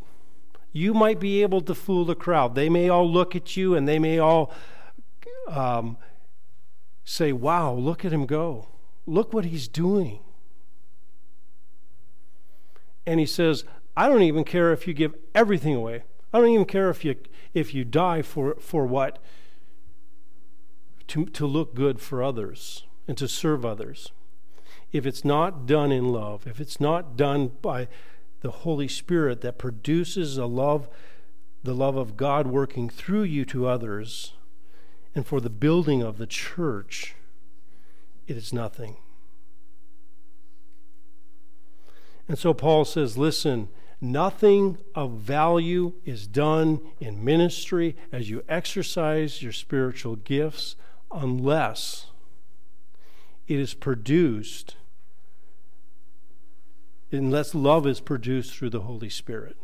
you 0.72 0.93
might 0.93 1.20
be 1.20 1.41
able 1.41 1.61
to 1.61 1.74
fool 1.74 2.05
the 2.05 2.15
crowd. 2.15 2.55
They 2.55 2.70
may 2.70 2.89
all 2.89 3.09
look 3.09 3.36
at 3.36 3.57
you 3.57 3.76
and 3.76 3.88
they 3.88 3.99
may 3.99 4.20
all 4.20 4.53
um, 5.47 5.97
say, 7.03 7.32
Wow, 7.32 7.74
look 7.74 8.05
at 8.05 8.13
him 8.13 8.26
go. 8.26 8.67
Look 9.05 9.34
what 9.34 9.45
he's 9.45 9.67
doing. 9.67 10.20
And 13.05 13.20
he 13.20 13.26
says, 13.26 13.63
I 13.97 14.07
don't 14.07 14.22
even 14.22 14.43
care 14.43 14.72
if 14.72 14.88
you 14.88 14.93
give 14.93 15.15
everything 15.34 15.74
away. 15.76 16.03
I 16.32 16.39
don't 16.39 16.49
even 16.49 16.65
care 16.65 16.89
if 16.89 17.03
you 17.03 17.15
if 17.53 17.74
you 17.74 17.84
die 17.84 18.22
for 18.22 18.55
for 18.59 18.86
what 18.86 19.17
to, 21.07 21.26
to 21.26 21.47
look 21.47 21.74
good 21.74 21.99
for 21.99 22.24
others 22.24 22.86
and 23.07 23.17
to 23.17 23.28
serve 23.28 23.65
others. 23.65 24.11
If 24.91 25.05
it's 25.05 25.26
not 25.26 25.65
done 25.65 25.91
in 25.91 26.09
love, 26.09 26.45
if 26.45 26.59
it's 26.59 26.80
not 26.80 27.17
done 27.17 27.51
by 27.61 27.88
the 28.41 28.51
Holy 28.51 28.87
Spirit 28.87 29.41
that 29.41 29.57
produces 29.57 30.37
a 30.37 30.45
love, 30.45 30.87
the 31.63 31.73
love 31.73 31.95
of 31.95 32.17
God 32.17 32.47
working 32.47 32.89
through 32.89 33.23
you 33.23 33.45
to 33.45 33.67
others, 33.67 34.33
and 35.13 35.25
for 35.25 35.41
the 35.41 35.49
building 35.49 36.01
of 36.01 36.17
the 36.17 36.27
church, 36.27 37.15
it 38.27 38.37
is 38.37 38.53
nothing. 38.53 38.97
And 42.27 42.37
so 42.37 42.53
Paul 42.53 42.85
says, 42.85 43.17
listen, 43.17 43.69
nothing 43.99 44.77
of 44.93 45.13
value 45.13 45.93
is 46.05 46.27
done 46.27 46.79
in 46.99 47.25
ministry 47.25 47.97
as 48.11 48.29
you 48.29 48.43
exercise 48.47 49.41
your 49.41 49.51
spiritual 49.51 50.15
gifts 50.15 50.75
unless 51.11 52.05
it 53.47 53.59
is 53.59 53.73
produced, 53.73 54.75
unless 57.12 57.55
love 57.55 57.88
is 57.88 57.99
produced 57.99 58.53
through 58.53 58.70
the 58.70 58.82
Holy 58.82 59.10
Spirit. 59.10 59.57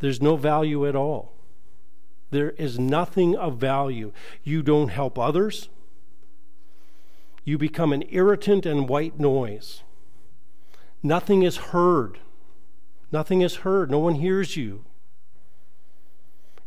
There's 0.00 0.20
no 0.20 0.36
value 0.36 0.86
at 0.86 0.96
all. 0.96 1.32
There 2.30 2.50
is 2.50 2.78
nothing 2.78 3.36
of 3.36 3.58
value. 3.58 4.12
You 4.42 4.62
don't 4.62 4.88
help 4.88 5.18
others. 5.18 5.68
You 7.44 7.58
become 7.58 7.92
an 7.92 8.04
irritant 8.10 8.66
and 8.66 8.88
white 8.88 9.18
noise. 9.18 9.82
Nothing 11.02 11.42
is 11.42 11.56
heard. 11.56 12.18
Nothing 13.12 13.40
is 13.40 13.56
heard. 13.56 13.90
No 13.90 13.98
one 13.98 14.16
hears 14.16 14.56
you. 14.56 14.84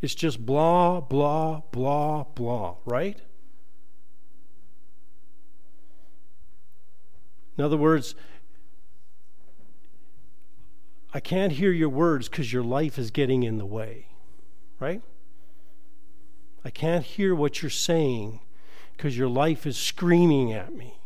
It's 0.02 0.16
just 0.16 0.46
blah, 0.46 1.00
blah, 1.00 1.62
blah, 1.72 2.26
blah, 2.36 2.76
right? 2.86 3.22
In 7.58 7.64
other 7.64 7.78
words, 7.78 8.16
I 11.14 11.20
can't 11.20 11.54
hear 11.54 11.72
your 11.72 11.90
words 11.90 12.28
because 12.28 12.52
your 12.52 12.64
life 12.64 12.98
is 12.98 13.12
getting 13.12 13.44
in 13.44 13.58
the 13.58 13.66
way, 13.66 14.08
right? 14.80 15.02
I 16.66 16.72
can't 16.72 17.06
hear 17.06 17.36
what 17.36 17.62
you're 17.62 17.70
saying 17.70 18.40
because 18.98 19.18
your 19.18 19.28
life 19.28 19.68
is 19.68 19.78
screaming 19.78 20.52
at 20.52 20.74
me. 20.74 20.98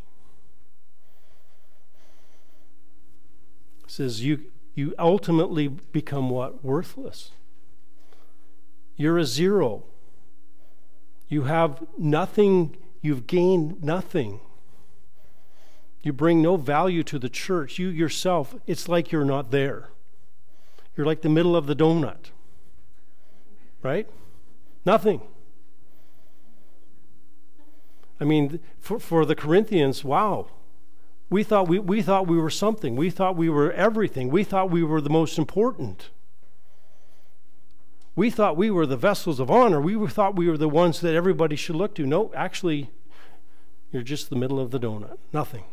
It 3.84 3.92
says 3.92 4.24
you 4.24 4.46
you 4.76 4.94
ultimately 5.00 5.68
become 5.68 6.30
what? 6.30 6.64
Worthless. 6.64 7.32
You're 8.96 9.18
a 9.18 9.26
zero. 9.26 9.86
You 11.28 11.44
have 11.44 11.84
nothing, 11.98 12.78
you've 13.02 13.26
gained 13.26 13.84
nothing. 13.84 14.40
You 16.04 16.14
bring 16.14 16.44
no 16.44 16.58
value 16.58 17.04
to 17.04 17.18
the 17.18 17.28
church. 17.28 17.80
You 17.80 17.90
yourself, 17.90 18.56
it's 18.68 18.88
like 18.88 19.12
you're 19.12 19.26
not 19.26 19.50
there. 19.50 19.90
You're 20.98 21.06
like 21.06 21.22
the 21.22 21.30
middle 21.30 21.56
of 21.56 21.68
the 21.68 21.76
donut. 21.76 22.32
Right? 23.84 24.10
Nothing. 24.84 25.22
I 28.20 28.24
mean, 28.24 28.60
for, 28.80 29.00
for 29.00 29.24
the 29.24 29.36
Corinthians, 29.36 30.04
wow. 30.04 30.48
We 31.30 31.44
thought 31.44 31.68
we, 31.68 31.78
we 31.78 32.02
thought 32.02 32.26
we 32.26 32.38
were 32.38 32.50
something. 32.50 32.96
We 32.96 33.12
thought 33.12 33.36
we 33.36 33.48
were 33.48 33.72
everything. 33.72 34.30
We 34.30 34.44
thought 34.44 34.72
we 34.72 34.84
were 34.84 35.00
the 35.00 35.10
most 35.10 35.38
important. 35.38 36.10
We 38.16 38.32
thought 38.32 38.58
we 38.58 38.72
were 38.72 38.88
the 38.88 38.98
vessels 38.98 39.40
of 39.40 39.52
honor. 39.52 39.80
We 39.80 40.08
thought 40.08 40.36
we 40.36 40.50
were 40.50 40.58
the 40.58 40.68
ones 40.68 41.02
that 41.02 41.14
everybody 41.14 41.56
should 41.56 41.76
look 41.76 41.94
to. 41.96 42.06
No, 42.08 42.32
actually, 42.34 42.90
you're 43.92 44.02
just 44.02 44.32
the 44.32 44.36
middle 44.36 44.60
of 44.60 44.72
the 44.72 44.80
donut. 44.80 45.18
Nothing. 45.32 45.66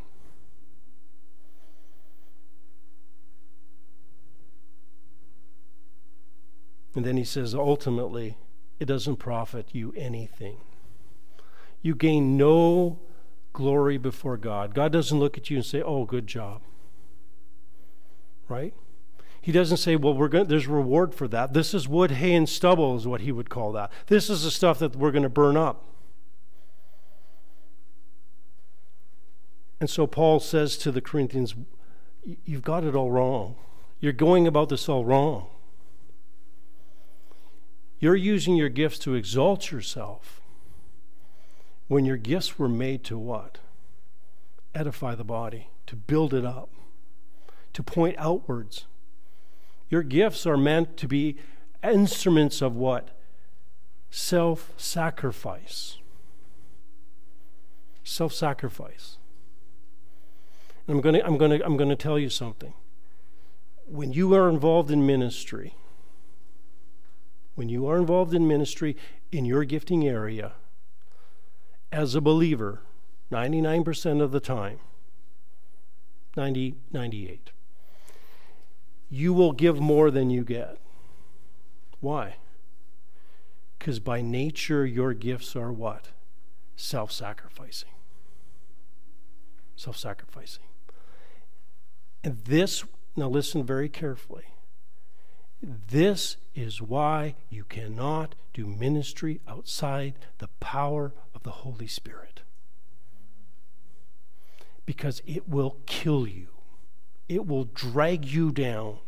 And 6.94 7.04
then 7.04 7.16
he 7.16 7.24
says, 7.24 7.54
ultimately, 7.54 8.36
it 8.78 8.86
doesn't 8.86 9.16
profit 9.16 9.68
you 9.72 9.92
anything. 9.96 10.58
You 11.82 11.94
gain 11.94 12.36
no 12.36 12.98
glory 13.52 13.98
before 13.98 14.36
God. 14.36 14.74
God 14.74 14.92
doesn't 14.92 15.18
look 15.18 15.38
at 15.38 15.48
you 15.48 15.56
and 15.56 15.64
say, 15.64 15.80
"Oh, 15.80 16.04
good 16.04 16.26
job." 16.26 16.62
Right? 18.48 18.74
He 19.40 19.52
doesn't 19.52 19.76
say, 19.76 19.96
"Well, 19.96 20.14
we're 20.14 20.28
going 20.28 20.48
there's 20.48 20.66
reward 20.66 21.14
for 21.14 21.28
that. 21.28 21.52
This 21.52 21.72
is 21.72 21.88
wood, 21.88 22.12
hay 22.12 22.34
and 22.34 22.48
stubble 22.48 22.96
is 22.96 23.06
what 23.06 23.22
he 23.22 23.32
would 23.32 23.50
call 23.50 23.72
that. 23.72 23.92
This 24.06 24.28
is 24.28 24.44
the 24.44 24.50
stuff 24.50 24.78
that 24.78 24.96
we're 24.96 25.12
going 25.12 25.22
to 25.22 25.28
burn 25.28 25.56
up." 25.56 25.84
And 29.80 29.88
so 29.88 30.06
Paul 30.06 30.40
says 30.40 30.76
to 30.78 30.90
the 30.90 31.00
Corinthians, 31.00 31.54
"You've 32.44 32.62
got 32.62 32.84
it 32.84 32.94
all 32.94 33.10
wrong. 33.10 33.56
You're 34.00 34.12
going 34.12 34.46
about 34.46 34.68
this 34.68 34.88
all 34.88 35.04
wrong. 35.04 35.46
You're 38.04 38.16
using 38.16 38.56
your 38.56 38.68
gifts 38.68 38.98
to 39.00 39.14
exalt 39.14 39.72
yourself." 39.72 40.42
when 41.88 42.04
your 42.04 42.16
gifts 42.16 42.58
were 42.58 42.68
made 42.68 43.04
to 43.04 43.18
what? 43.18 43.58
Edify 44.74 45.14
the 45.14 45.24
body, 45.24 45.68
to 45.86 45.96
build 45.96 46.32
it 46.34 46.44
up, 46.44 46.70
to 47.72 47.82
point 47.82 48.16
outwards. 48.18 48.86
Your 49.88 50.02
gifts 50.02 50.46
are 50.46 50.56
meant 50.56 50.96
to 50.96 51.06
be 51.06 51.36
instruments 51.82 52.62
of 52.62 52.74
what? 52.74 53.10
Self 54.10 54.72
sacrifice. 54.76 55.98
Self 58.02 58.32
sacrifice. 58.32 59.18
I'm 60.88 61.00
going 61.00 61.14
to 61.14 61.26
I'm 61.26 61.38
going 61.38 61.58
to 61.58 61.64
I'm 61.64 61.76
going 61.76 61.90
to 61.90 61.96
tell 61.96 62.18
you 62.18 62.28
something. 62.28 62.74
When 63.86 64.12
you 64.12 64.34
are 64.34 64.48
involved 64.48 64.90
in 64.90 65.06
ministry, 65.06 65.74
when 67.54 67.68
you 67.68 67.86
are 67.86 67.98
involved 67.98 68.34
in 68.34 68.46
ministry 68.46 68.96
in 69.30 69.44
your 69.44 69.64
gifting 69.64 70.06
area, 70.06 70.52
as 71.92 72.14
a 72.14 72.20
believer 72.20 72.82
99% 73.30 74.20
of 74.20 74.32
the 74.32 74.40
time, 74.40 74.78
90, 76.36 76.74
98, 76.92 77.50
you 79.08 79.32
will 79.32 79.52
give 79.52 79.80
more 79.80 80.10
than 80.10 80.30
you 80.30 80.44
get. 80.44 80.78
Why? 82.00 82.36
Because 83.78 84.00
by 84.00 84.20
nature, 84.20 84.84
your 84.84 85.14
gifts 85.14 85.54
are 85.54 85.72
what? 85.72 86.08
Self 86.76 87.12
sacrificing. 87.12 87.90
Self 89.76 89.96
sacrificing. 89.96 90.64
And 92.22 92.38
this, 92.40 92.84
now 93.16 93.28
listen 93.28 93.64
very 93.64 93.88
carefully. 93.88 94.53
This 95.64 96.36
is 96.54 96.82
why 96.82 97.34
you 97.50 97.64
cannot 97.64 98.34
do 98.52 98.66
ministry 98.66 99.40
outside 99.48 100.14
the 100.38 100.48
power 100.60 101.12
of 101.34 101.42
the 101.42 101.50
Holy 101.50 101.86
Spirit. 101.86 102.42
Because 104.86 105.22
it 105.26 105.48
will 105.48 105.78
kill 105.86 106.26
you, 106.26 106.48
it 107.28 107.46
will 107.46 107.64
drag 107.64 108.26
you 108.26 108.50
down. 108.52 108.98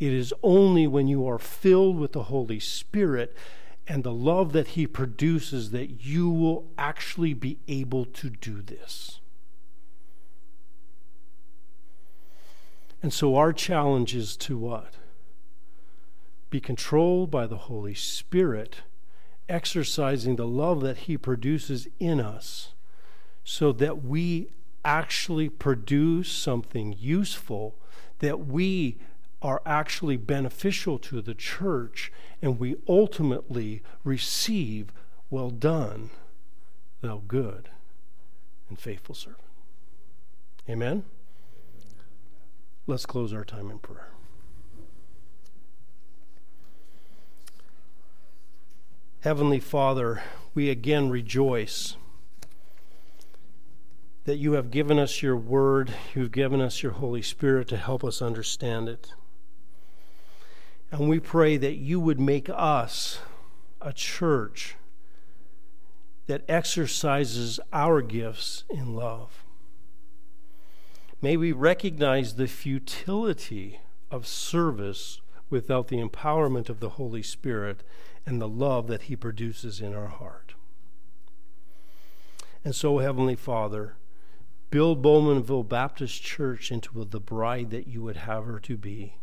It 0.00 0.12
is 0.12 0.34
only 0.42 0.86
when 0.86 1.06
you 1.06 1.26
are 1.26 1.38
filled 1.38 1.98
with 1.98 2.12
the 2.12 2.24
Holy 2.24 2.58
Spirit 2.58 3.36
and 3.86 4.02
the 4.02 4.12
love 4.12 4.52
that 4.52 4.68
He 4.68 4.86
produces 4.86 5.70
that 5.70 6.04
you 6.04 6.28
will 6.28 6.66
actually 6.76 7.32
be 7.32 7.58
able 7.68 8.04
to 8.06 8.28
do 8.28 8.60
this. 8.60 9.20
And 13.02 13.12
so, 13.12 13.36
our 13.36 13.52
challenge 13.52 14.14
is 14.14 14.36
to 14.38 14.56
what? 14.56 14.94
Be 16.54 16.60
controlled 16.60 17.32
by 17.32 17.48
the 17.48 17.66
Holy 17.66 17.94
Spirit, 17.94 18.82
exercising 19.48 20.36
the 20.36 20.46
love 20.46 20.82
that 20.82 20.98
He 20.98 21.18
produces 21.18 21.88
in 21.98 22.20
us, 22.20 22.74
so 23.42 23.72
that 23.72 24.04
we 24.04 24.50
actually 24.84 25.48
produce 25.48 26.30
something 26.30 26.94
useful, 26.96 27.74
that 28.20 28.46
we 28.46 28.98
are 29.42 29.62
actually 29.66 30.16
beneficial 30.16 30.96
to 30.96 31.20
the 31.20 31.34
church, 31.34 32.12
and 32.40 32.60
we 32.60 32.76
ultimately 32.86 33.82
receive, 34.04 34.92
Well 35.30 35.50
done, 35.50 36.10
thou 37.00 37.22
good 37.26 37.68
and 38.68 38.78
faithful 38.78 39.16
servant. 39.16 39.42
Amen? 40.70 41.02
Let's 42.86 43.06
close 43.06 43.32
our 43.32 43.44
time 43.44 43.72
in 43.72 43.80
prayer. 43.80 44.14
Heavenly 49.24 49.58
Father, 49.58 50.22
we 50.54 50.68
again 50.68 51.08
rejoice 51.08 51.96
that 54.26 54.36
you 54.36 54.52
have 54.52 54.70
given 54.70 54.98
us 54.98 55.22
your 55.22 55.34
word, 55.34 55.94
you've 56.14 56.30
given 56.30 56.60
us 56.60 56.82
your 56.82 56.92
Holy 56.92 57.22
Spirit 57.22 57.66
to 57.68 57.78
help 57.78 58.04
us 58.04 58.20
understand 58.20 58.86
it. 58.86 59.14
And 60.90 61.08
we 61.08 61.20
pray 61.20 61.56
that 61.56 61.76
you 61.76 62.00
would 62.00 62.20
make 62.20 62.50
us 62.50 63.20
a 63.80 63.94
church 63.94 64.76
that 66.26 66.44
exercises 66.46 67.58
our 67.72 68.02
gifts 68.02 68.64
in 68.68 68.94
love. 68.94 69.42
May 71.22 71.38
we 71.38 71.50
recognize 71.50 72.34
the 72.34 72.46
futility 72.46 73.80
of 74.10 74.26
service 74.26 75.22
without 75.48 75.88
the 75.88 76.02
empowerment 76.02 76.68
of 76.68 76.80
the 76.80 76.90
Holy 76.90 77.22
Spirit 77.22 77.84
and 78.26 78.40
the 78.40 78.48
love 78.48 78.86
that 78.88 79.02
He 79.02 79.16
produces 79.16 79.80
in 79.80 79.94
our 79.94 80.08
heart. 80.08 80.54
And 82.64 82.74
so, 82.74 82.98
Heavenly 82.98 83.36
Father, 83.36 83.96
build 84.70 85.02
Bowmanville 85.02 85.68
Baptist 85.68 86.22
Church 86.22 86.72
into 86.72 87.04
the 87.04 87.20
bride 87.20 87.70
that 87.70 87.86
you 87.86 88.02
would 88.02 88.16
have 88.16 88.44
her 88.46 88.58
to 88.60 88.76
be. 88.76 89.18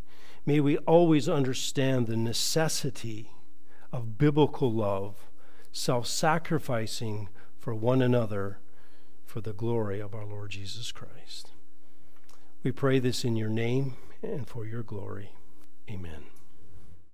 May 0.46 0.60
we 0.60 0.78
always 0.80 1.28
understand 1.28 2.08
the 2.08 2.18
necessity 2.18 3.32
of 3.92 4.18
biblical 4.18 4.72
love, 4.72 5.30
self 5.72 6.08
sacrificing 6.08 7.30
for 7.58 7.76
one 7.76 8.02
another 8.02 8.60
for 9.26 9.42
the 9.42 9.54
glory 9.54 10.00
of 10.00 10.14
our 10.14 10.26
Lord 10.26 10.52
Jesus 10.52 10.92
Christ. 10.92 11.52
We 12.64 12.72
pray 12.72 13.00
this 13.00 13.24
in 13.24 13.36
your 13.36 13.50
name 13.50 13.96
and 14.22 14.48
for 14.48 14.66
your 14.66 14.84
glory. 14.84 15.32
Amen. 15.90 16.31